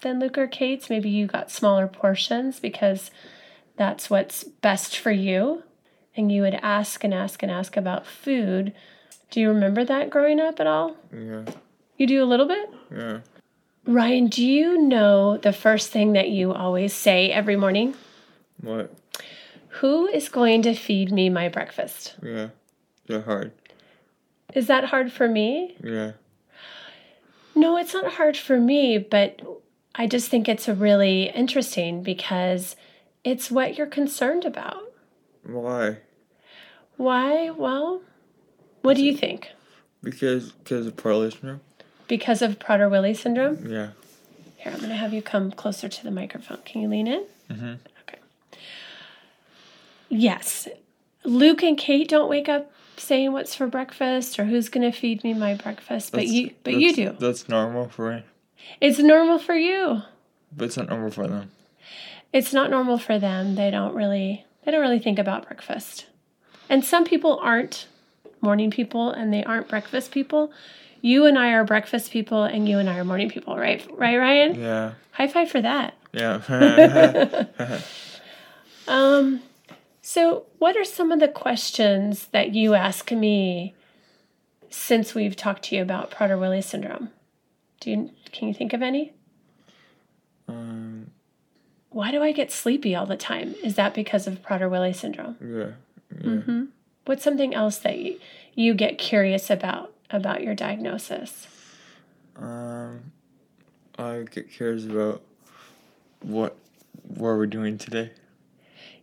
than 0.00 0.18
Luke 0.18 0.36
or 0.36 0.48
Kate's. 0.48 0.90
Maybe 0.90 1.10
you 1.10 1.26
got 1.26 1.50
smaller 1.50 1.86
portions 1.86 2.58
because 2.58 3.10
that's 3.76 4.10
what's 4.10 4.44
best 4.44 4.98
for 4.98 5.10
you. 5.10 5.62
And 6.16 6.30
you 6.30 6.42
would 6.42 6.58
ask 6.62 7.04
and 7.04 7.14
ask 7.14 7.42
and 7.42 7.50
ask 7.50 7.76
about 7.76 8.06
food. 8.06 8.74
Do 9.30 9.40
you 9.40 9.48
remember 9.48 9.84
that 9.84 10.10
growing 10.10 10.40
up 10.40 10.60
at 10.60 10.66
all? 10.66 10.96
Yeah. 11.12 11.44
You 11.96 12.06
do 12.06 12.22
a 12.22 12.26
little 12.26 12.46
bit? 12.46 12.70
Yeah. 12.94 13.20
Ryan, 13.86 14.28
do 14.28 14.44
you 14.44 14.80
know 14.80 15.38
the 15.38 15.52
first 15.52 15.90
thing 15.90 16.12
that 16.12 16.28
you 16.28 16.52
always 16.52 16.92
say 16.92 17.30
every 17.30 17.56
morning? 17.56 17.94
What? 18.60 18.94
Who 19.80 20.06
is 20.06 20.28
going 20.28 20.62
to 20.62 20.74
feed 20.74 21.10
me 21.10 21.30
my 21.30 21.48
breakfast? 21.48 22.14
Yeah. 22.22 22.48
They're 23.06 23.22
hard. 23.22 23.52
Is 24.54 24.66
that 24.66 24.84
hard 24.84 25.10
for 25.10 25.26
me? 25.26 25.76
Yeah. 25.82 26.12
No, 27.54 27.76
it's 27.76 27.94
not 27.94 28.12
hard 28.12 28.36
for 28.36 28.58
me, 28.60 28.98
but 28.98 29.40
I 29.94 30.06
just 30.06 30.30
think 30.30 30.48
it's 30.48 30.68
really 30.68 31.30
interesting 31.30 32.02
because 32.02 32.76
It's 33.24 33.50
what 33.50 33.76
you're 33.78 33.86
concerned 33.86 34.44
about. 34.44 34.82
Why? 35.44 35.98
Why? 36.96 37.50
Well, 37.50 38.02
what 38.82 38.96
do 38.96 39.04
you 39.04 39.16
think? 39.16 39.48
Because 40.02 40.52
because 40.52 40.86
of 40.86 40.96
Prader-Willi 40.96 41.30
syndrome. 41.30 41.60
Because 42.08 42.42
of 42.42 42.58
Prader-Willi 42.58 43.14
syndrome? 43.14 43.66
Yeah. 43.66 43.90
Here, 44.56 44.72
I'm 44.72 44.78
going 44.78 44.90
to 44.90 44.96
have 44.96 45.12
you 45.14 45.22
come 45.22 45.50
closer 45.52 45.88
to 45.88 46.04
the 46.04 46.10
microphone. 46.10 46.58
Can 46.64 46.82
you 46.82 46.88
lean 46.88 47.06
in? 47.06 47.24
Mm-hmm. 47.50 47.72
Okay. 48.02 48.18
Yes. 50.08 50.68
Luke 51.24 51.62
and 51.62 51.78
Kate 51.78 52.08
don't 52.08 52.28
wake 52.28 52.48
up 52.48 52.70
saying 52.96 53.32
what's 53.32 53.54
for 53.54 53.66
breakfast 53.66 54.38
or 54.38 54.44
who's 54.44 54.68
going 54.68 54.90
to 54.90 54.96
feed 54.96 55.24
me 55.24 55.34
my 55.34 55.54
breakfast, 55.54 56.12
but 56.12 56.26
you 56.26 56.50
but 56.64 56.74
you 56.74 56.92
do. 56.94 57.16
That's 57.18 57.48
normal 57.48 57.88
for 57.88 58.12
me, 58.14 58.22
It's 58.80 58.98
normal 58.98 59.38
for 59.38 59.54
you. 59.54 60.02
but 60.56 60.66
it's 60.66 60.76
not 60.76 60.88
normal 60.88 61.10
for 61.10 61.26
them. 61.26 61.50
It's 62.32 62.52
not 62.52 62.70
normal 62.70 62.98
for 62.98 63.18
them. 63.18 63.54
They 63.54 63.70
don't 63.70 63.94
really 63.94 64.44
they 64.64 64.70
don't 64.70 64.80
really 64.80 64.98
think 64.98 65.18
about 65.18 65.46
breakfast. 65.46 66.06
And 66.68 66.84
some 66.84 67.04
people 67.04 67.38
aren't 67.42 67.86
morning 68.40 68.70
people 68.70 69.10
and 69.10 69.32
they 69.32 69.44
aren't 69.44 69.68
breakfast 69.68 70.10
people. 70.10 70.52
You 71.00 71.26
and 71.26 71.38
I 71.38 71.50
are 71.52 71.64
breakfast 71.64 72.10
people 72.12 72.44
and 72.44 72.68
you 72.68 72.78
and 72.78 72.88
I 72.88 72.96
are 72.98 73.04
morning 73.04 73.28
people, 73.28 73.56
right? 73.56 73.84
Right, 73.96 74.16
Ryan? 74.16 74.60
Yeah. 74.60 74.92
High 75.12 75.28
five 75.28 75.50
for 75.50 75.60
that. 75.60 75.94
Yeah. 76.12 77.46
Um, 78.88 79.42
so, 80.00 80.46
what 80.58 80.76
are 80.76 80.84
some 80.84 81.12
of 81.12 81.20
the 81.20 81.28
questions 81.28 82.26
that 82.32 82.52
you 82.52 82.74
ask 82.74 83.12
me 83.12 83.74
since 84.70 85.14
we've 85.14 85.36
talked 85.36 85.64
to 85.64 85.76
you 85.76 85.82
about 85.82 86.10
Prader-Willi 86.10 86.62
syndrome? 86.62 87.10
Do 87.80 87.90
you 87.90 88.10
can 88.32 88.48
you 88.48 88.54
think 88.54 88.72
of 88.72 88.82
any? 88.82 89.12
um. 90.48 91.10
Why 91.92 92.10
do 92.10 92.22
I 92.22 92.32
get 92.32 92.50
sleepy 92.50 92.94
all 92.94 93.06
the 93.06 93.16
time? 93.16 93.54
Is 93.62 93.74
that 93.76 93.94
because 93.94 94.26
of 94.26 94.42
Prader-Willi 94.42 94.92
syndrome? 94.92 95.36
Yeah. 95.40 95.72
Yeah. 96.22 96.40
hmm 96.40 96.64
What's 97.04 97.24
something 97.24 97.52
else 97.54 97.78
that 97.78 97.98
you, 97.98 98.20
you 98.54 98.74
get 98.74 98.96
curious 98.98 99.50
about 99.50 99.92
about 100.10 100.42
your 100.42 100.54
diagnosis? 100.54 101.46
Um. 102.36 103.12
I 103.98 104.24
get 104.30 104.50
curious 104.50 104.86
about 104.86 105.22
what 106.22 106.56
what 107.06 107.36
we're 107.36 107.46
doing 107.46 107.76
today. 107.76 108.10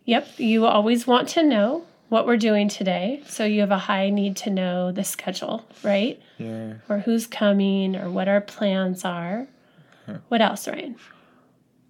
Yep, 0.04 0.38
you 0.38 0.66
always 0.66 1.06
want 1.06 1.28
to 1.30 1.42
know 1.42 1.84
what 2.08 2.26
we're 2.26 2.36
doing 2.36 2.68
today, 2.68 3.22
so 3.28 3.44
you 3.44 3.60
have 3.60 3.70
a 3.70 3.78
high 3.78 4.10
need 4.10 4.36
to 4.38 4.50
know 4.50 4.90
the 4.90 5.04
schedule, 5.04 5.64
right? 5.84 6.20
Yeah. 6.38 6.74
Or 6.88 6.98
who's 6.98 7.26
coming, 7.28 7.94
or 7.94 8.10
what 8.10 8.26
our 8.28 8.40
plans 8.40 9.04
are. 9.04 9.46
What 10.28 10.40
else, 10.40 10.66
Ryan? 10.66 10.96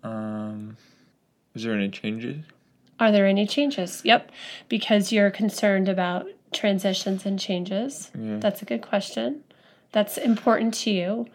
Um. 0.02 0.76
Is 1.54 1.64
there 1.64 1.74
any 1.74 1.88
changes? 1.88 2.44
Are 2.98 3.10
there 3.10 3.26
any 3.26 3.46
changes? 3.46 4.02
Yep, 4.04 4.30
because 4.68 5.10
you're 5.10 5.30
concerned 5.30 5.88
about 5.88 6.26
transitions 6.52 7.24
and 7.24 7.38
changes. 7.38 8.10
Yeah. 8.18 8.38
That's 8.38 8.62
a 8.62 8.64
good 8.64 8.82
question. 8.82 9.42
That's 9.92 10.18
important 10.18 10.74
to 10.74 10.90
you. 10.90 11.26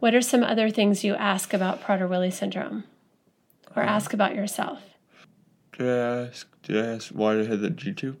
What 0.00 0.14
are 0.14 0.20
some 0.20 0.42
other 0.42 0.70
things 0.70 1.04
you 1.04 1.14
ask 1.14 1.54
about 1.54 1.82
Prader-Willi 1.82 2.30
syndrome, 2.30 2.84
or 3.74 3.82
um, 3.82 3.88
ask 3.88 4.12
about 4.12 4.34
yourself? 4.34 4.80
Did 5.76 5.88
I 5.88 6.26
ask? 6.26 6.48
Did 6.62 6.84
I 6.84 6.94
ask 6.94 7.08
why 7.08 7.38
I 7.40 7.44
had 7.44 7.60
the 7.60 7.70
G 7.70 7.92
tube? 7.92 8.18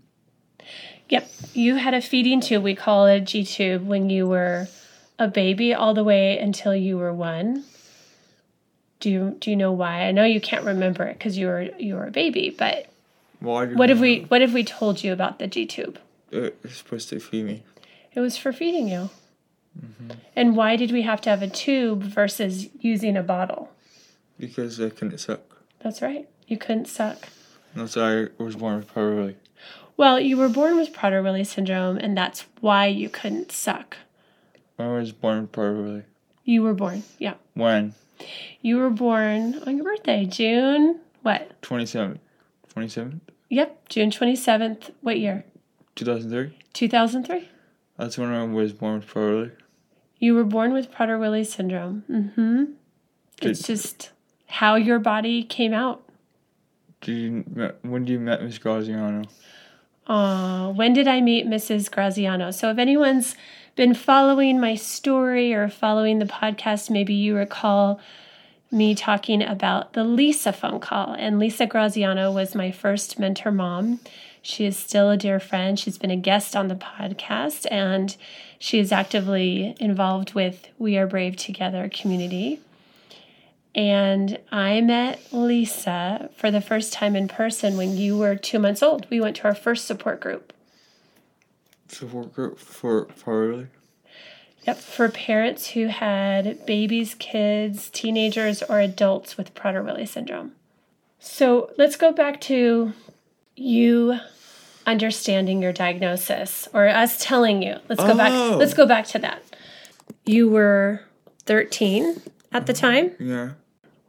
Yep, 1.08 1.30
you 1.54 1.76
had 1.76 1.94
a 1.94 2.00
feeding 2.00 2.40
tube. 2.40 2.62
We 2.62 2.74
call 2.74 3.06
it 3.06 3.16
a 3.16 3.20
G 3.20 3.44
tube 3.44 3.86
when 3.86 4.10
you 4.10 4.26
were 4.26 4.68
a 5.18 5.28
baby, 5.28 5.72
all 5.72 5.94
the 5.94 6.04
way 6.04 6.38
until 6.38 6.74
you 6.74 6.98
were 6.98 7.12
one. 7.12 7.64
Do 9.00 9.10
you 9.10 9.36
do 9.40 9.50
you 9.50 9.56
know 9.56 9.72
why? 9.72 10.02
I 10.02 10.12
know 10.12 10.24
you 10.24 10.40
can't 10.40 10.64
remember 10.64 11.04
it 11.04 11.18
because 11.18 11.36
you 11.36 11.46
were 11.46 11.68
you 11.78 11.94
were 11.94 12.06
a 12.06 12.10
baby, 12.10 12.54
but 12.56 12.86
what 13.40 13.88
have 13.88 14.00
we 14.00 14.20
what 14.22 14.40
have 14.40 14.54
we 14.54 14.64
told 14.64 15.04
you 15.04 15.12
about 15.12 15.38
the 15.38 15.46
G 15.46 15.66
tube? 15.66 15.98
Uh, 16.32 16.50
it's 16.64 16.76
supposed 16.76 17.08
to 17.10 17.20
feed 17.20 17.44
me. 17.44 17.62
It 18.12 18.20
was 18.20 18.36
for 18.36 18.52
feeding 18.52 18.88
you. 18.88 19.10
Mm-hmm. 19.78 20.10
And 20.34 20.56
why 20.56 20.76
did 20.76 20.90
we 20.90 21.02
have 21.02 21.20
to 21.22 21.30
have 21.30 21.42
a 21.42 21.48
tube 21.48 22.02
versus 22.02 22.68
using 22.80 23.16
a 23.16 23.22
bottle? 23.22 23.70
Because 24.38 24.80
I 24.80 24.88
couldn't 24.88 25.18
suck. 25.18 25.62
That's 25.80 26.00
right. 26.00 26.28
You 26.46 26.56
couldn't 26.56 26.88
suck. 26.88 27.28
That's 27.74 27.96
why 27.96 28.22
I 28.22 28.28
was 28.38 28.56
born 28.56 28.78
with 28.78 28.92
Prader-Willi. 28.92 29.36
Well, 29.96 30.18
you 30.18 30.36
were 30.36 30.48
born 30.48 30.76
with 30.76 30.92
Prader-Willi 30.94 31.44
syndrome, 31.44 31.98
and 31.98 32.16
that's 32.16 32.46
why 32.60 32.86
you 32.86 33.08
couldn't 33.08 33.52
suck. 33.52 33.98
I 34.78 34.88
was 34.88 35.12
born 35.12 35.42
with 35.42 35.52
Prader-Willi. 35.52 36.02
You 36.44 36.62
were 36.62 36.74
born, 36.74 37.02
yeah. 37.18 37.34
When? 37.54 37.94
You 38.60 38.78
were 38.78 38.90
born 38.90 39.62
on 39.66 39.76
your 39.76 39.84
birthday, 39.84 40.24
June 40.24 41.00
what? 41.26 41.60
27th. 41.62 42.18
27th? 42.76 43.18
Yep, 43.48 43.88
June 43.88 44.12
27th. 44.12 44.92
What 45.00 45.18
year? 45.18 45.44
2003? 45.96 46.56
2003. 46.72 47.48
That's 47.96 48.16
when 48.16 48.32
I 48.32 48.44
was 48.44 48.72
born 48.72 49.00
with 49.00 49.08
Prader-Willi. 49.08 49.50
You 50.20 50.36
were 50.36 50.44
born 50.44 50.72
with 50.72 50.92
Prader-Willi 50.92 51.42
syndrome. 51.42 52.04
Mm-hmm. 52.08 52.64
It's 53.42 53.66
just 53.66 54.10
how 54.46 54.76
your 54.76 55.00
body 55.00 55.42
came 55.42 55.74
out. 55.74 56.04
Did 57.00 57.12
you 57.12 57.72
when 57.82 58.04
did 58.04 58.12
you 58.12 58.20
met 58.20 58.44
Miss 58.44 58.58
Graziano? 58.58 59.24
Uh, 60.06 60.70
when 60.70 60.92
did 60.92 61.08
I 61.08 61.20
meet 61.20 61.48
Mrs. 61.48 61.90
Graziano? 61.90 62.52
So, 62.52 62.70
if 62.70 62.78
anyone's 62.78 63.34
been 63.76 63.94
following 63.94 64.58
my 64.58 64.74
story 64.74 65.52
or 65.52 65.68
following 65.68 66.18
the 66.18 66.24
podcast, 66.24 66.88
maybe 66.90 67.12
you 67.12 67.36
recall 67.36 68.00
me 68.72 68.94
talking 68.94 69.42
about 69.42 69.92
the 69.92 70.02
Lisa 70.02 70.52
phone 70.52 70.80
call. 70.80 71.12
And 71.12 71.38
Lisa 71.38 71.66
Graziano 71.66 72.32
was 72.32 72.54
my 72.54 72.72
first 72.72 73.18
mentor 73.18 73.52
mom. 73.52 74.00
She 74.40 74.64
is 74.64 74.76
still 74.76 75.10
a 75.10 75.16
dear 75.16 75.38
friend. 75.38 75.78
She's 75.78 75.98
been 75.98 76.10
a 76.10 76.16
guest 76.16 76.56
on 76.56 76.68
the 76.68 76.74
podcast 76.74 77.66
and 77.70 78.16
she 78.58 78.78
is 78.78 78.92
actively 78.92 79.76
involved 79.78 80.32
with 80.34 80.68
We 80.78 80.96
Are 80.96 81.06
Brave 81.06 81.36
Together 81.36 81.90
community. 81.92 82.60
And 83.74 84.38
I 84.50 84.80
met 84.80 85.20
Lisa 85.32 86.30
for 86.34 86.50
the 86.50 86.62
first 86.62 86.94
time 86.94 87.14
in 87.14 87.28
person 87.28 87.76
when 87.76 87.94
you 87.94 88.16
were 88.16 88.36
two 88.36 88.58
months 88.58 88.82
old. 88.82 89.06
We 89.10 89.20
went 89.20 89.36
to 89.36 89.44
our 89.44 89.54
first 89.54 89.84
support 89.84 90.20
group. 90.20 90.54
Support 91.88 92.34
group 92.34 92.58
for 92.58 93.06
Prader-Willi? 93.06 93.66
Yep, 94.66 94.78
for 94.78 95.08
parents 95.08 95.70
who 95.70 95.86
had 95.86 96.66
babies, 96.66 97.14
kids, 97.14 97.88
teenagers, 97.90 98.62
or 98.64 98.80
adults 98.80 99.36
with 99.36 99.54
Prader-Willi 99.54 100.06
syndrome. 100.06 100.52
So 101.20 101.70
let's 101.78 101.96
go 101.96 102.12
back 102.12 102.40
to 102.42 102.92
you 103.54 104.18
understanding 104.86 105.62
your 105.62 105.72
diagnosis, 105.72 106.68
or 106.72 106.88
us 106.88 107.18
telling 107.18 107.62
you. 107.62 107.76
Let's 107.88 108.02
go 108.02 108.16
back. 108.16 108.32
Oh. 108.32 108.56
Let's 108.56 108.74
go 108.74 108.86
back 108.86 109.06
to 109.08 109.18
that. 109.18 109.42
You 110.24 110.48
were 110.48 111.02
13 111.44 112.22
at 112.52 112.66
the 112.66 112.72
time. 112.72 113.12
Yeah. 113.18 113.50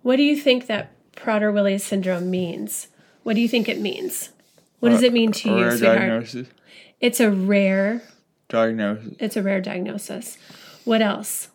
What 0.04 0.18
do 0.18 0.24
you 0.24 0.38
think 0.38 0.68
that 0.68 0.92
Prader-Willi 1.16 1.80
syndrome 1.80 2.30
means? 2.30 2.88
What 3.24 3.36
do 3.36 3.42
you 3.42 3.50
think 3.50 3.68
it 3.68 3.80
means? 3.80 4.30
What 4.80 4.90
does 4.90 5.04
uh, 5.04 5.08
it 5.08 5.14
mean 5.14 5.32
to 5.34 5.50
you, 5.50 5.72
sweetheart? 5.72 6.00
diagnosis. 6.00 6.48
It's 7.00 7.20
a 7.20 7.30
rare. 7.30 8.02
Diagnosis. 8.50 9.14
It's 9.20 9.36
a 9.36 9.44
rare 9.44 9.62
diagnosis. 9.62 10.38
What 10.86 11.02
else? 11.02 11.50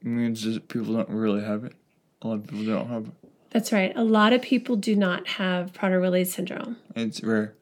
It 0.00 0.06
means 0.06 0.42
that 0.44 0.68
people 0.68 0.94
don't 0.94 1.08
really 1.08 1.42
have 1.42 1.64
it. 1.64 1.74
A 2.22 2.28
lot 2.28 2.34
of 2.34 2.46
people 2.46 2.64
don't 2.64 2.88
have 2.88 3.06
it. 3.06 3.30
That's 3.50 3.72
right. 3.72 3.92
A 3.96 4.04
lot 4.04 4.32
of 4.32 4.42
people 4.42 4.76
do 4.76 4.96
not 4.96 5.26
have 5.28 5.72
Prader-Willi 5.72 6.24
syndrome. 6.24 6.76
It's 6.94 7.22
rare. 7.22 7.54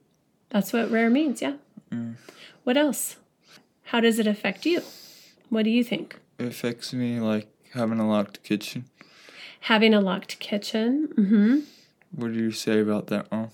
That's 0.51 0.73
what 0.73 0.91
rare 0.91 1.11
means, 1.11 1.43
yeah. 1.43 1.55
Mm. 1.91 2.15
What 2.65 2.77
else? 2.77 3.17
How 3.85 4.01
does 4.01 4.19
it 4.19 4.27
affect 4.27 4.65
you? 4.65 4.83
What 5.51 5.65
do 5.65 5.71
you 5.71 5.85
think? 5.85 6.19
It 6.39 6.47
affects 6.47 6.93
me 6.93 7.21
like 7.21 7.49
having 7.75 8.01
a 8.01 8.09
locked 8.09 8.43
kitchen. 8.43 8.87
Having 9.61 9.95
a 9.95 10.01
locked 10.01 10.39
kitchen. 10.39 11.09
Mm-hmm. 11.17 11.59
What 12.15 12.33
do 12.33 12.39
you 12.39 12.51
say 12.51 12.81
about 12.81 13.09
that, 13.09 13.31
Mom? 13.31 13.51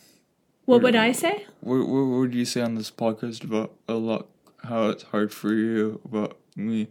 What 0.70 0.82
would 0.82 0.94
I 0.94 1.10
say? 1.10 1.46
What, 1.58 1.88
what 1.88 2.04
would 2.04 2.32
you 2.32 2.44
say 2.44 2.60
on 2.60 2.76
this 2.76 2.92
podcast 2.92 3.42
about 3.42 3.74
a 3.88 3.94
lock? 3.94 4.28
How 4.62 4.90
it's 4.90 5.02
hard 5.02 5.32
for 5.32 5.52
you 5.52 6.00
about 6.04 6.38
me, 6.54 6.88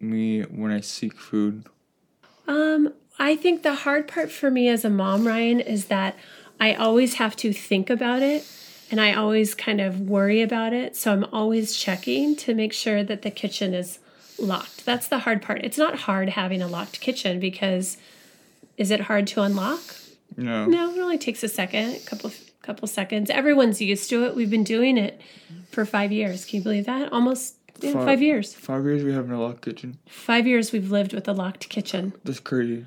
me 0.00 0.42
when 0.42 0.72
I 0.72 0.80
seek 0.80 1.16
food. 1.16 1.66
Um, 2.48 2.92
I 3.16 3.36
think 3.36 3.62
the 3.62 3.74
hard 3.74 4.08
part 4.08 4.32
for 4.32 4.50
me 4.50 4.66
as 4.68 4.84
a 4.84 4.90
mom, 4.90 5.24
Ryan, 5.24 5.60
is 5.60 5.84
that 5.86 6.16
I 6.58 6.74
always 6.74 7.14
have 7.14 7.36
to 7.36 7.52
think 7.52 7.90
about 7.90 8.22
it 8.22 8.44
and 8.90 9.00
I 9.00 9.14
always 9.14 9.54
kind 9.54 9.80
of 9.80 10.00
worry 10.00 10.42
about 10.42 10.72
it. 10.72 10.96
So 10.96 11.12
I'm 11.12 11.24
always 11.32 11.76
checking 11.76 12.34
to 12.36 12.54
make 12.54 12.72
sure 12.72 13.04
that 13.04 13.22
the 13.22 13.30
kitchen 13.30 13.72
is 13.72 14.00
locked. 14.36 14.84
That's 14.84 15.06
the 15.06 15.20
hard 15.20 15.42
part. 15.42 15.60
It's 15.62 15.78
not 15.78 15.94
hard 15.94 16.30
having 16.30 16.60
a 16.60 16.66
locked 16.66 17.00
kitchen 17.00 17.38
because 17.38 17.98
is 18.76 18.90
it 18.90 19.02
hard 19.02 19.28
to 19.28 19.42
unlock? 19.42 19.80
No. 20.36 20.66
No, 20.66 20.90
it 20.90 20.98
only 20.98 21.18
takes 21.18 21.44
a 21.44 21.48
second, 21.48 21.94
a 21.94 22.00
couple 22.00 22.32
couple 22.62 22.86
seconds. 22.88 23.30
Everyone's 23.30 23.80
used 23.80 24.10
to 24.10 24.24
it. 24.24 24.34
We've 24.34 24.50
been 24.50 24.64
doing 24.64 24.98
it 24.98 25.20
for 25.70 25.84
5 25.84 26.12
years. 26.12 26.44
Can 26.44 26.58
you 26.58 26.62
believe 26.62 26.86
that? 26.86 27.12
Almost 27.12 27.56
yeah, 27.80 27.92
Five. 27.92 28.04
5 28.04 28.22
years. 28.22 28.54
Five 28.54 28.84
years 28.84 29.02
we 29.04 29.12
have 29.12 29.30
a 29.30 29.36
locked 29.38 29.62
kitchen. 29.62 29.98
5 30.06 30.46
years 30.46 30.72
we've 30.72 30.90
lived 30.90 31.12
with 31.12 31.26
a 31.28 31.32
locked 31.32 31.68
kitchen. 31.68 32.12
That's 32.24 32.40
crazy. 32.40 32.86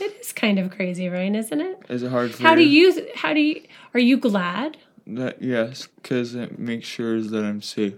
It 0.00 0.16
is 0.20 0.32
kind 0.32 0.58
of 0.58 0.70
crazy, 0.70 1.08
Ryan, 1.08 1.34
isn't 1.36 1.60
it? 1.60 1.82
Is 1.88 2.02
it 2.02 2.10
hard 2.10 2.34
for 2.34 2.42
How 2.42 2.54
do 2.54 2.62
you? 2.62 2.92
you 2.92 3.06
how 3.14 3.32
do 3.32 3.40
you 3.40 3.62
are 3.94 4.00
you 4.00 4.16
glad? 4.16 4.76
That 5.06 5.42
yes, 5.42 5.88
because 5.96 6.34
it 6.34 6.58
makes 6.58 6.86
sure 6.86 7.20
that 7.20 7.44
I'm 7.44 7.62
safe. 7.62 7.94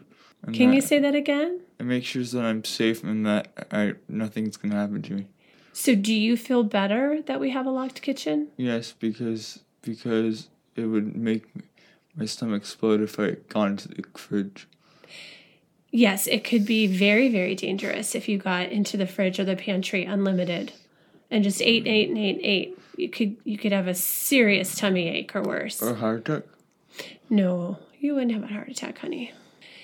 Can 0.53 0.75
you 0.75 0.83
say 0.83 0.99
that 0.99 1.15
again? 1.15 1.61
It 1.79 1.85
makes 1.85 2.07
sure 2.07 2.23
that 2.23 2.45
I'm 2.45 2.65
safe 2.65 3.03
and 3.03 3.25
that 3.25 3.67
I 3.71 3.95
nothing's 4.09 4.57
gonna 4.57 4.75
happen 4.75 5.03
to 5.03 5.13
me. 5.15 5.27
So 5.73 5.95
do 5.95 6.15
you 6.15 6.37
feel 6.37 6.63
better 6.63 7.23
that 7.23 7.41
we 7.41 7.51
have 7.51 7.67
a 7.67 7.71
locked 7.71 8.03
kitchen? 8.03 8.49
Yes, 8.57 8.93
because 8.93 9.61
because 9.83 10.49
it 10.77 10.87
would 10.87 11.17
make 11.17 11.45
my 12.17 12.27
stomach 12.27 12.63
explode 12.63 13.01
if 13.01 13.19
I 13.19 13.33
got 13.49 13.69
into 13.69 13.89
the 13.89 14.05
fridge. 14.17 14.69
Yes, 15.91 16.27
it 16.27 16.43
could 16.43 16.67
be 16.67 16.87
very, 16.87 17.29
very 17.29 17.55
dangerous 17.55 18.15
if 18.15 18.29
you 18.29 18.39
got 18.39 18.71
into 18.71 18.97
the 18.97 19.07
fridge 19.07 19.39
or 19.39 19.45
the 19.45 19.57
pantry 19.57 20.05
unlimited 20.05 20.73
and 21.31 21.45
just 21.45 21.61
mm-hmm. 21.61 21.69
ate, 21.69 21.87
ate, 21.87 22.09
and 22.09 22.19
ate, 22.19 22.37
and 22.37 22.45
ate. 22.45 22.79
You 22.97 23.09
could 23.09 23.37
you 23.45 23.59
could 23.59 23.73
have 23.73 23.89
a 23.89 23.95
serious 23.95 24.77
tummy 24.77 25.09
ache 25.09 25.35
or 25.35 25.43
worse. 25.43 25.83
Or 25.83 25.91
a 25.91 25.95
heart 25.95 26.29
attack. 26.29 26.45
No, 27.29 27.79
you 27.99 28.15
wouldn't 28.15 28.33
have 28.33 28.45
a 28.45 28.53
heart 28.53 28.69
attack, 28.69 28.99
honey. 28.99 29.33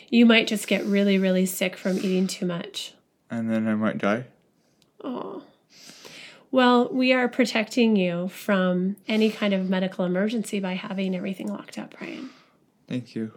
You 0.09 0.27
might 0.27 0.47
just 0.47 0.67
get 0.67 0.85
really, 0.85 1.19
really 1.19 1.47
sick 1.47 1.77
from 1.77 1.99
eating 1.99 2.27
too 2.27 2.47
much. 2.47 2.95
And 3.31 3.51
then 3.51 3.69
I 3.69 3.75
might 3.75 3.99
die. 3.99 4.27
Well, 6.53 6.89
we 6.93 7.13
are 7.13 7.29
protecting 7.29 7.97
you 7.97 8.29
from 8.29 8.97
any 9.07 9.31
kind 9.31 9.55
of 9.55 9.69
medical 9.71 10.05
emergency 10.05 10.59
by 10.59 10.75
having 10.75 11.15
everything 11.15 11.47
locked 11.47 11.79
up, 11.79 11.95
Ryan. 12.01 12.31
Thank 12.89 13.15
you. 13.15 13.33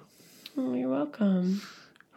Oh, 0.58 0.74
you're 0.74 0.90
welcome. 0.90 1.62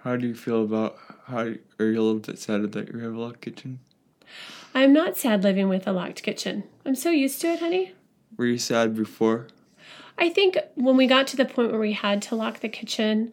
How 0.02 0.16
do 0.16 0.26
you 0.26 0.34
feel 0.34 0.62
about 0.62 0.96
how 1.26 1.38
are 1.38 1.48
you 1.84 2.00
a 2.00 2.02
little 2.02 2.14
bit 2.20 2.38
sad 2.38 2.72
that 2.72 2.92
you 2.92 2.98
have 3.00 3.14
a 3.14 3.20
locked 3.20 3.42
kitchen? 3.42 3.80
I'm 4.74 4.92
not 4.92 5.16
sad 5.16 5.42
living 5.42 5.68
with 5.68 5.86
a 5.86 5.92
locked 5.92 6.22
kitchen. 6.22 6.64
I'm 6.84 6.94
so 6.94 7.10
used 7.10 7.40
to 7.42 7.48
it, 7.48 7.60
honey. 7.60 7.92
Were 8.36 8.46
you 8.46 8.58
sad 8.58 8.94
before? 8.94 9.48
I 10.18 10.30
think 10.30 10.56
when 10.76 10.96
we 10.96 11.06
got 11.06 11.26
to 11.28 11.36
the 11.36 11.44
point 11.44 11.70
where 11.72 11.80
we 11.80 11.92
had 11.92 12.22
to 12.22 12.34
lock 12.34 12.60
the 12.60 12.68
kitchen, 12.70 13.32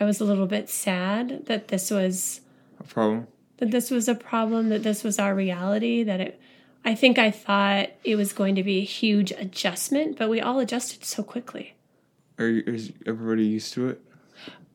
I 0.00 0.04
was 0.04 0.20
a 0.20 0.24
little 0.24 0.46
bit 0.46 0.68
sad 0.68 1.46
that 1.46 1.68
this 1.68 1.90
was 1.90 2.40
A 2.80 2.84
problem? 2.84 3.28
that 3.58 3.70
this 3.70 3.90
was 3.90 4.08
a 4.08 4.14
problem, 4.14 4.68
that 4.70 4.82
this 4.82 5.04
was 5.04 5.18
our 5.20 5.34
reality, 5.34 6.02
that 6.02 6.20
it 6.20 6.40
I 6.86 6.94
think 6.94 7.18
I 7.18 7.32
thought 7.32 7.90
it 8.04 8.14
was 8.14 8.32
going 8.32 8.54
to 8.54 8.62
be 8.62 8.78
a 8.78 8.84
huge 8.84 9.32
adjustment, 9.32 10.16
but 10.16 10.30
we 10.30 10.40
all 10.40 10.60
adjusted 10.60 11.04
so 11.04 11.24
quickly. 11.24 11.74
Are 12.38 12.46
you, 12.46 12.62
is 12.64 12.92
everybody 13.04 13.44
used 13.44 13.72
to 13.74 13.88
it? 13.88 14.00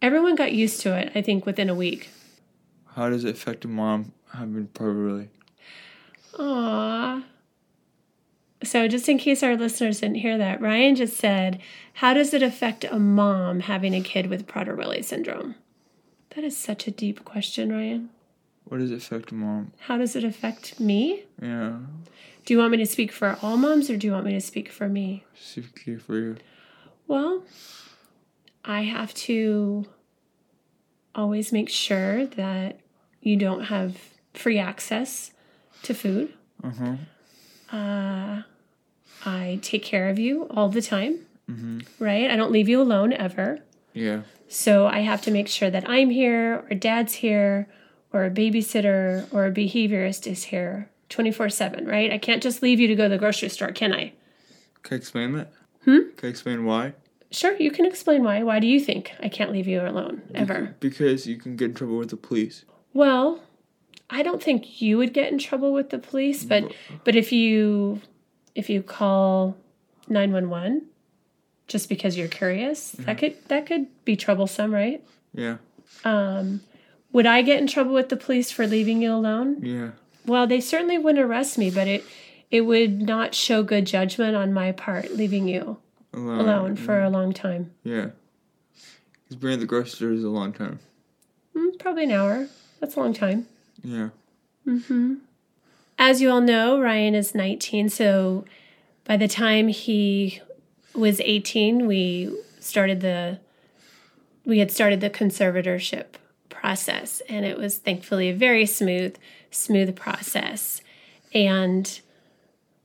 Everyone 0.02 0.36
got 0.36 0.52
used 0.52 0.82
to 0.82 0.94
it, 0.94 1.14
I 1.16 1.22
think, 1.22 1.46
within 1.46 1.70
a 1.70 1.74
week. 1.74 2.10
How 2.96 3.10
does 3.10 3.24
it 3.24 3.34
affect 3.34 3.64
a 3.64 3.70
mom 3.70 4.12
having 4.34 4.68
probably? 4.68 5.30
Aww. 6.34 7.24
So, 8.62 8.90
just 8.90 9.08
in 9.08 9.18
case 9.18 9.42
our 9.42 9.56
listeners 9.56 10.02
didn't 10.02 10.16
hear 10.16 10.38
that, 10.38 10.60
Ryan 10.60 10.96
just 10.96 11.16
said, 11.16 11.62
How 11.94 12.14
does 12.14 12.34
it 12.34 12.44
affect 12.44 12.84
a 12.84 13.00
mom 13.00 13.62
having 13.62 13.96
a 13.96 14.02
kid 14.02 14.28
with 14.28 14.48
Prader-Willi 14.48 15.02
syndrome? 15.04 15.56
That 16.36 16.44
is 16.44 16.58
such 16.58 16.88
a 16.88 16.92
deep 16.92 17.24
question, 17.24 17.72
Ryan. 17.72 18.10
What 18.72 18.80
does 18.80 18.92
it 18.92 19.00
affect 19.00 19.34
mom? 19.34 19.74
How 19.80 19.98
does 19.98 20.16
it 20.16 20.24
affect 20.24 20.80
me? 20.80 21.24
Yeah, 21.42 21.80
Do 22.46 22.54
you 22.54 22.58
want 22.58 22.72
me 22.72 22.78
to 22.78 22.86
speak 22.86 23.12
for 23.12 23.38
all 23.42 23.58
moms 23.58 23.90
or 23.90 23.98
do 23.98 24.08
you 24.08 24.14
want 24.14 24.26
me 24.26 24.32
to 24.32 24.40
speak 24.40 24.70
for 24.72 24.88
me? 24.88 25.26
specifically 25.34 25.98
for 25.98 26.18
you. 26.18 26.38
Well, 27.06 27.44
I 28.64 28.84
have 28.84 29.14
to 29.28 29.88
always 31.14 31.52
make 31.52 31.68
sure 31.68 32.26
that 32.26 32.80
you 33.20 33.36
don't 33.36 33.64
have 33.66 33.98
free 34.34 34.58
access 34.58 35.32
to 35.84 35.94
food. 35.94 36.34
Uh 36.64 36.72
huh. 36.72 37.76
Uh, 37.78 38.42
I 39.26 39.60
take 39.62 39.84
care 39.84 40.08
of 40.08 40.18
you 40.18 40.44
all 40.44 40.70
the 40.70 40.82
time, 40.82 41.20
mm-hmm. 41.50 41.80
right? 42.00 42.32
I 42.32 42.38
don't 42.38 42.54
leave 42.54 42.70
you 42.70 42.82
alone 42.82 43.12
ever. 43.12 43.60
Yeah. 43.94 44.22
So 44.48 44.88
I 44.88 45.00
have 45.00 45.22
to 45.24 45.32
make 45.32 45.50
sure 45.50 45.70
that 45.70 45.90
I'm 45.90 46.10
here, 46.10 46.64
or 46.70 46.76
dad's 46.76 47.16
here, 47.16 47.68
or 48.14 48.26
a 48.26 48.30
babysitter 48.32 49.28
or 49.34 49.46
a 49.46 49.52
behaviorist 49.52 50.28
is 50.30 50.46
here 50.46 50.90
24 51.10 51.50
7, 51.50 51.86
right? 51.86 52.12
I 52.12 52.18
can't 52.18 52.44
just 52.44 52.62
leave 52.62 52.80
you 52.80 52.88
to 52.88 52.96
go 52.96 53.04
to 53.04 53.10
the 53.10 53.18
grocery 53.18 53.50
store, 53.50 53.72
can 53.72 53.94
I? 53.94 54.14
Can 54.84 54.96
I 54.96 54.98
explain 54.98 55.34
that? 55.34 55.52
Hmm? 55.84 56.10
Can 56.18 56.28
I 56.28 56.30
explain 56.30 56.66
why? 56.66 56.94
Sure, 57.32 57.56
you 57.56 57.72
can 57.72 57.86
explain 57.86 58.24
why. 58.24 58.44
Why 58.44 58.60
do 58.60 58.68
you 58.68 58.80
think 58.80 59.14
I 59.22 59.30
can't 59.30 59.52
leave 59.52 59.68
you 59.68 59.82
alone 59.82 60.22
ever? 60.36 60.76
Because 60.80 61.26
you 61.26 61.38
can 61.38 61.56
get 61.56 61.70
in 61.70 61.74
trouble 61.76 61.98
with 61.98 62.10
the 62.10 62.18
police. 62.18 62.66
Well, 62.94 63.42
I 64.10 64.22
don't 64.22 64.44
think 64.44 64.82
you 64.82 64.98
would 64.98 65.14
get 65.14 65.32
in 65.32 65.38
trouble 65.38 65.72
with 65.72 65.90
the 65.90 65.98
police, 65.98 66.44
but 66.44 66.74
but 67.06 67.16
if 67.16 67.32
you 67.32 68.02
if 68.54 68.70
you 68.70 68.84
call 68.84 69.56
911 70.10 70.88
just 71.68 71.88
because 71.88 72.18
you're 72.18 72.28
curious, 72.28 72.92
that 73.00 73.18
could 73.18 73.38
that 73.48 73.66
could 73.66 73.88
be 74.04 74.18
troublesome, 74.18 74.74
right? 74.74 75.02
Yeah. 75.34 75.58
Um 76.04 76.62
would 77.14 77.26
I 77.26 77.42
get 77.42 77.60
in 77.60 77.68
trouble 77.68 77.94
with 77.94 78.10
the 78.10 78.18
police 78.18 78.52
for 78.52 78.66
leaving 78.68 79.02
you 79.02 79.14
alone? 79.14 79.64
Yeah. 79.64 79.92
Well, 80.26 80.48
they 80.48 80.62
certainly 80.62 80.98
wouldn't 80.98 81.24
arrest 81.24 81.58
me, 81.58 81.70
but 81.70 81.88
it 81.88 82.04
it 82.50 82.62
would 82.62 83.02
not 83.02 83.34
show 83.34 83.64
good 83.64 83.86
judgment 83.86 84.36
on 84.36 84.54
my 84.54 84.72
part 84.74 85.12
leaving 85.16 85.48
you 85.48 85.78
Alone. 86.14 86.40
alone 86.40 86.76
for 86.76 87.02
a 87.02 87.10
long 87.10 87.34
time. 87.34 87.72
Yeah. 87.84 88.10
Because 89.24 89.38
being 89.38 89.54
at 89.54 89.60
the 89.62 89.66
grocery 89.66 89.92
store 89.92 90.12
is 90.12 90.24
a 90.24 90.30
long 90.30 90.52
time. 90.52 90.80
Mm, 91.56 91.80
probably 91.80 92.04
an 92.04 92.12
hour. 92.12 92.48
That's 92.80 92.96
a 92.96 93.00
long 93.00 93.14
time. 93.14 93.48
Yeah. 93.84 94.10
Mm-hmm. 94.68 95.16
As 95.98 96.22
you 96.22 96.30
all 96.30 96.42
know, 96.42 96.80
Ryan 96.80 97.16
is 97.16 97.34
19, 97.34 97.90
so 97.90 98.44
by 99.06 99.18
the 99.18 99.28
time 99.28 99.68
he 99.70 100.42
was 100.94 101.22
18, 101.22 101.88
we 101.88 102.36
started 102.60 103.02
the 103.02 103.40
we 104.46 104.60
had 104.60 104.72
started 104.72 105.00
the 105.02 105.10
conservatorship 105.10 106.16
process 106.66 107.22
and 107.28 107.44
it 107.46 107.58
was 107.58 107.78
thankfully 107.80 108.30
a 108.30 108.34
very 108.34 108.66
smooth 108.66 109.16
smooth 109.50 109.96
process. 109.96 110.82
And 111.34 112.00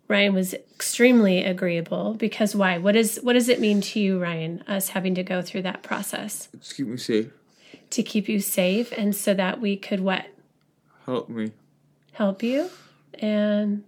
Ryan 0.09 0.35
was 0.35 0.55
extremely 0.55 1.45
agreeable 1.45 2.15
because 2.15 2.55
why? 2.57 2.79
What 2.79 2.97
is 2.97 3.19
what 3.23 3.35
does 3.35 3.49
it 3.49 3.61
mean 3.61 3.81
to 3.83 4.01
you, 4.01 4.19
Ryan, 4.21 4.63
us 4.67 4.89
having 4.91 5.15
to 5.17 5.23
go 5.23 5.43
through 5.43 5.63
that 5.63 5.83
process 5.83 6.49
To 6.69 6.75
keep 6.75 6.87
me 6.87 6.97
safe. 6.97 7.29
to 7.91 8.03
keep 8.03 8.29
you 8.29 8.41
safe 8.41 8.93
and 8.97 9.15
so 9.15 9.35
that 9.35 9.61
we 9.61 9.77
could 9.77 10.01
what? 10.01 10.25
Help 11.05 11.29
me. 11.29 11.53
Help 12.13 12.43
you 12.43 12.71
and 13.19 13.85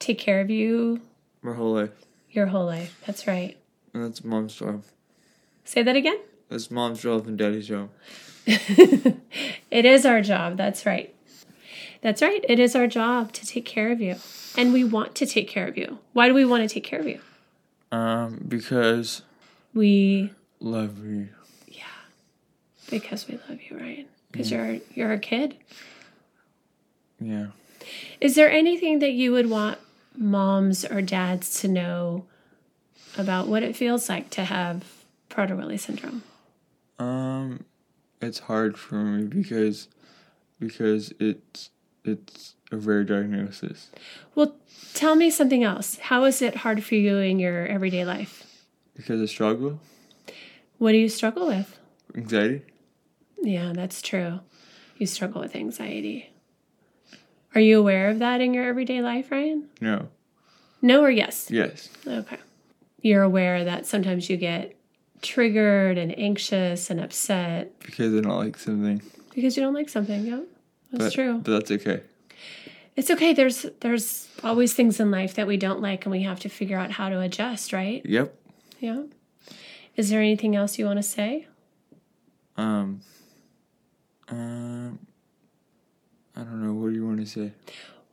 take 0.00 0.18
care 0.18 0.40
of 0.40 0.50
you 0.50 1.00
My 1.42 1.54
whole 1.54 1.74
life. 1.74 1.90
your 2.30 2.46
whole 2.46 2.66
life. 2.66 3.00
That's 3.06 3.26
right. 3.28 3.56
And 3.94 4.02
that's 4.04 4.24
mom's 4.24 4.54
job. 4.54 4.82
Say 5.64 5.82
that 5.84 5.94
again. 5.96 6.18
That's 6.48 6.70
mom's 6.70 7.00
job 7.02 7.26
and 7.28 7.38
daddy's 7.38 7.68
job. 7.68 7.88
It 9.70 9.86
is 9.86 10.04
our 10.04 10.20
job. 10.20 10.58
That's 10.58 10.84
right. 10.84 11.14
That's 12.02 12.20
right. 12.20 12.44
It 12.46 12.58
is 12.58 12.76
our 12.76 12.86
job 12.86 13.32
to 13.32 13.46
take 13.46 13.64
care 13.64 13.90
of 13.90 14.02
you. 14.02 14.16
And 14.56 14.72
we 14.72 14.84
want 14.84 15.14
to 15.14 15.26
take 15.26 15.48
care 15.48 15.66
of 15.66 15.78
you. 15.78 15.98
Why 16.12 16.28
do 16.28 16.34
we 16.34 16.44
want 16.44 16.62
to 16.62 16.72
take 16.72 16.84
care 16.84 17.00
of 17.00 17.06
you? 17.08 17.20
Um, 17.90 18.44
because 18.46 19.22
We 19.72 20.32
love 20.60 21.02
you. 21.04 21.30
Yeah. 21.68 21.84
Because 22.90 23.26
we 23.28 23.38
love 23.48 23.60
you, 23.68 23.78
Ryan. 23.78 24.06
Because 24.30 24.50
you're 24.50 24.78
you're 24.94 25.12
a 25.12 25.18
kid. 25.18 25.56
Yeah. 27.18 27.46
Is 28.20 28.34
there 28.34 28.50
anything 28.50 28.98
that 28.98 29.12
you 29.12 29.32
would 29.32 29.48
want 29.48 29.78
moms 30.16 30.84
or 30.84 31.00
dads 31.00 31.60
to 31.60 31.68
know 31.68 32.26
about 33.16 33.48
what 33.48 33.62
it 33.62 33.74
feels 33.74 34.08
like 34.08 34.28
to 34.30 34.44
have 34.44 34.84
Prader-Willi 35.30 35.78
syndrome? 35.78 36.22
Um, 36.98 37.64
it's 38.22 38.40
hard 38.40 38.78
for 38.78 38.96
me 38.96 39.24
because 39.26 39.88
because 40.58 41.12
it's 41.18 41.70
it's 42.04 42.54
a 42.70 42.76
rare 42.76 43.04
diagnosis. 43.04 43.90
Well, 44.34 44.56
tell 44.94 45.14
me 45.14 45.30
something 45.30 45.62
else. 45.64 45.98
How 45.98 46.24
is 46.24 46.40
it 46.42 46.56
hard 46.56 46.82
for 46.84 46.94
you 46.94 47.18
in 47.18 47.38
your 47.38 47.66
everyday 47.66 48.04
life? 48.04 48.64
Because 48.96 49.20
I 49.20 49.26
struggle, 49.26 49.80
What 50.78 50.92
do 50.92 50.98
you 50.98 51.08
struggle 51.08 51.46
with? 51.46 51.78
anxiety. 52.16 52.62
Yeah, 53.40 53.72
that's 53.74 54.02
true. 54.02 54.40
You 54.98 55.06
struggle 55.06 55.40
with 55.40 55.56
anxiety. 55.56 56.30
Are 57.54 57.60
you 57.60 57.78
aware 57.78 58.08
of 58.08 58.18
that 58.20 58.40
in 58.40 58.54
your 58.54 58.64
everyday 58.64 59.00
life, 59.02 59.30
Ryan? 59.30 59.68
No. 59.80 60.08
No 60.80 61.02
or 61.02 61.10
yes? 61.10 61.50
Yes. 61.50 61.88
Okay. 62.06 62.38
You're 63.00 63.22
aware 63.22 63.64
that 63.64 63.86
sometimes 63.86 64.28
you 64.30 64.36
get 64.36 64.74
triggered 65.22 65.96
and 65.98 66.16
anxious 66.18 66.90
and 66.90 67.00
upset 67.00 67.78
Because 67.80 68.14
I 68.14 68.20
don't 68.20 68.36
like 68.38 68.58
something. 68.58 69.00
because 69.34 69.56
you 69.56 69.62
don't 69.62 69.74
like 69.74 69.88
something. 69.88 70.26
Yeah, 70.26 70.40
that's 70.90 71.04
But, 71.04 71.12
true. 71.14 71.40
But 71.42 71.52
that's 71.52 71.70
okay. 71.70 72.02
It's 72.96 73.10
okay. 73.10 73.32
There's 73.32 73.64
there's 73.80 74.28
always 74.44 74.74
things 74.74 75.00
in 75.00 75.10
life 75.10 75.34
that 75.34 75.46
we 75.46 75.56
don't 75.56 75.80
like, 75.80 76.04
and 76.04 76.10
we 76.12 76.22
have 76.24 76.40
to 76.40 76.48
figure 76.50 76.76
out 76.78 76.90
how 76.90 77.08
to 77.08 77.20
adjust. 77.20 77.72
Right? 77.72 78.04
Yep. 78.04 78.34
Yeah. 78.80 79.04
Is 79.96 80.10
there 80.10 80.20
anything 80.20 80.54
else 80.56 80.78
you 80.78 80.84
want 80.84 80.98
to 80.98 81.02
say? 81.02 81.46
Um. 82.58 83.00
Um. 84.28 84.98
I 86.36 86.40
don't 86.40 86.62
know. 86.62 86.74
What 86.74 86.90
do 86.90 86.94
you 86.94 87.06
want 87.06 87.20
to 87.20 87.26
say? 87.26 87.52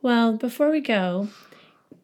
Well, 0.02 0.32
before 0.34 0.70
we 0.70 0.80
go, 0.80 1.28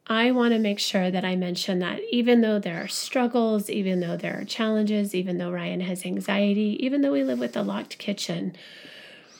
I 0.08 0.30
want 0.30 0.52
to 0.52 0.58
make 0.58 0.78
sure 0.78 1.10
that 1.10 1.24
I 1.24 1.34
mention 1.34 1.80
that 1.80 2.00
even 2.12 2.40
though 2.40 2.60
there 2.60 2.82
are 2.82 2.88
struggles, 2.88 3.68
even 3.68 3.98
though 4.00 4.16
there 4.16 4.40
are 4.40 4.44
challenges, 4.44 5.14
even 5.14 5.38
though 5.38 5.50
Ryan 5.50 5.80
has 5.80 6.06
anxiety, 6.06 6.76
even 6.80 7.00
though 7.00 7.12
we 7.12 7.24
live 7.24 7.40
with 7.40 7.56
a 7.56 7.62
locked 7.62 7.98
kitchen, 7.98 8.54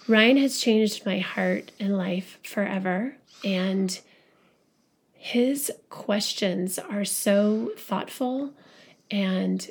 Ryan 0.09 0.37
has 0.38 0.61
changed 0.61 1.07
my 1.07 1.18
heart 1.18 1.70
and 1.79 1.96
life 1.96 2.38
forever. 2.42 3.16
And 3.44 3.98
his 5.12 5.70
questions 5.88 6.79
are 6.81 7.05
so 7.05 7.72
thoughtful 7.76 8.52
and 9.09 9.68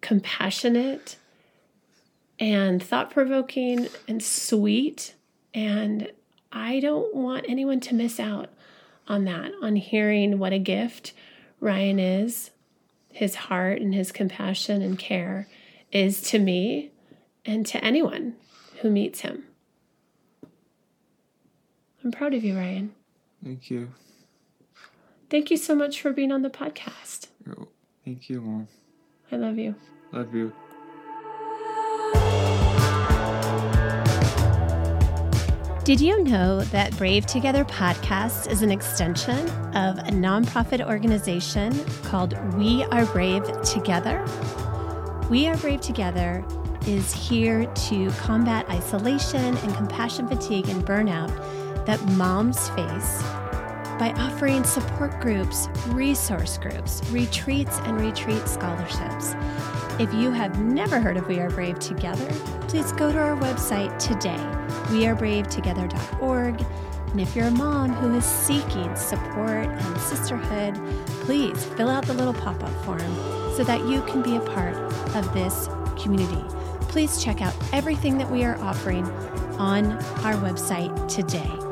compassionate 0.00 1.16
and 2.40 2.82
thought 2.82 3.10
provoking 3.10 3.88
and 4.06 4.22
sweet. 4.22 5.14
And 5.52 6.10
I 6.52 6.80
don't 6.80 7.14
want 7.14 7.44
anyone 7.48 7.80
to 7.80 7.94
miss 7.94 8.18
out 8.18 8.48
on 9.08 9.24
that, 9.24 9.52
on 9.62 9.76
hearing 9.76 10.38
what 10.38 10.52
a 10.52 10.58
gift 10.58 11.12
Ryan 11.60 11.98
is, 11.98 12.50
his 13.10 13.34
heart 13.34 13.80
and 13.80 13.94
his 13.94 14.12
compassion 14.12 14.82
and 14.82 14.98
care 14.98 15.48
is 15.90 16.20
to 16.22 16.38
me 16.38 16.92
and 17.44 17.66
to 17.66 17.82
anyone 17.82 18.34
who 18.80 18.90
meets 18.90 19.20
him. 19.20 19.44
I'm 22.04 22.12
proud 22.12 22.34
of 22.34 22.44
you, 22.44 22.56
Ryan. 22.56 22.94
Thank 23.42 23.70
you. 23.70 23.88
Thank 25.30 25.50
you 25.50 25.56
so 25.56 25.74
much 25.74 26.00
for 26.00 26.12
being 26.12 26.32
on 26.32 26.42
the 26.42 26.50
podcast. 26.50 27.26
Thank 28.04 28.30
you, 28.30 28.40
Mom. 28.40 28.68
I 29.30 29.36
love 29.36 29.58
you. 29.58 29.74
Love 30.12 30.34
you. 30.34 30.52
Did 35.88 36.02
you 36.02 36.22
know 36.22 36.60
that 36.64 36.94
Brave 36.98 37.24
Together 37.24 37.64
podcast 37.64 38.50
is 38.50 38.60
an 38.60 38.70
extension 38.70 39.48
of 39.74 39.96
a 39.96 40.12
nonprofit 40.12 40.86
organization 40.86 41.72
called 42.02 42.36
We 42.56 42.84
Are 42.90 43.06
Brave 43.06 43.62
Together? 43.62 44.22
We 45.30 45.46
Are 45.46 45.56
Brave 45.56 45.80
Together 45.80 46.44
is 46.86 47.14
here 47.14 47.64
to 47.64 48.10
combat 48.18 48.68
isolation 48.68 49.56
and 49.56 49.74
compassion 49.76 50.28
fatigue 50.28 50.68
and 50.68 50.84
burnout 50.84 51.34
that 51.86 52.04
moms 52.18 52.68
face 52.68 53.22
by 53.98 54.12
offering 54.18 54.64
support 54.64 55.18
groups, 55.20 55.68
resource 55.86 56.58
groups, 56.58 57.00
retreats, 57.08 57.78
and 57.84 57.98
retreat 57.98 58.46
scholarships. 58.46 59.34
If 59.98 60.12
you 60.12 60.32
have 60.32 60.62
never 60.62 61.00
heard 61.00 61.16
of 61.16 61.26
We 61.28 61.40
Are 61.40 61.48
Brave 61.48 61.78
Together, 61.78 62.30
please 62.68 62.92
go 62.92 63.10
to 63.10 63.18
our 63.18 63.36
website 63.38 63.98
today, 63.98 64.36
wearebravetogether.org. 64.88 66.64
And 67.10 67.20
if 67.20 67.34
you're 67.34 67.46
a 67.46 67.50
mom 67.50 67.92
who 67.94 68.14
is 68.14 68.24
seeking 68.24 68.94
support 68.96 69.66
and 69.66 69.98
sisterhood, 69.98 70.74
please 71.22 71.64
fill 71.64 71.88
out 71.88 72.06
the 72.06 72.14
little 72.14 72.34
pop 72.34 72.62
up 72.62 72.84
form 72.84 73.00
so 73.56 73.64
that 73.64 73.86
you 73.86 74.02
can 74.02 74.22
be 74.22 74.36
a 74.36 74.40
part 74.40 74.74
of 75.16 75.32
this 75.32 75.68
community. 76.00 76.44
Please 76.82 77.22
check 77.22 77.40
out 77.40 77.54
everything 77.72 78.18
that 78.18 78.30
we 78.30 78.44
are 78.44 78.56
offering 78.58 79.04
on 79.58 79.92
our 80.24 80.34
website 80.34 81.08
today. 81.08 81.67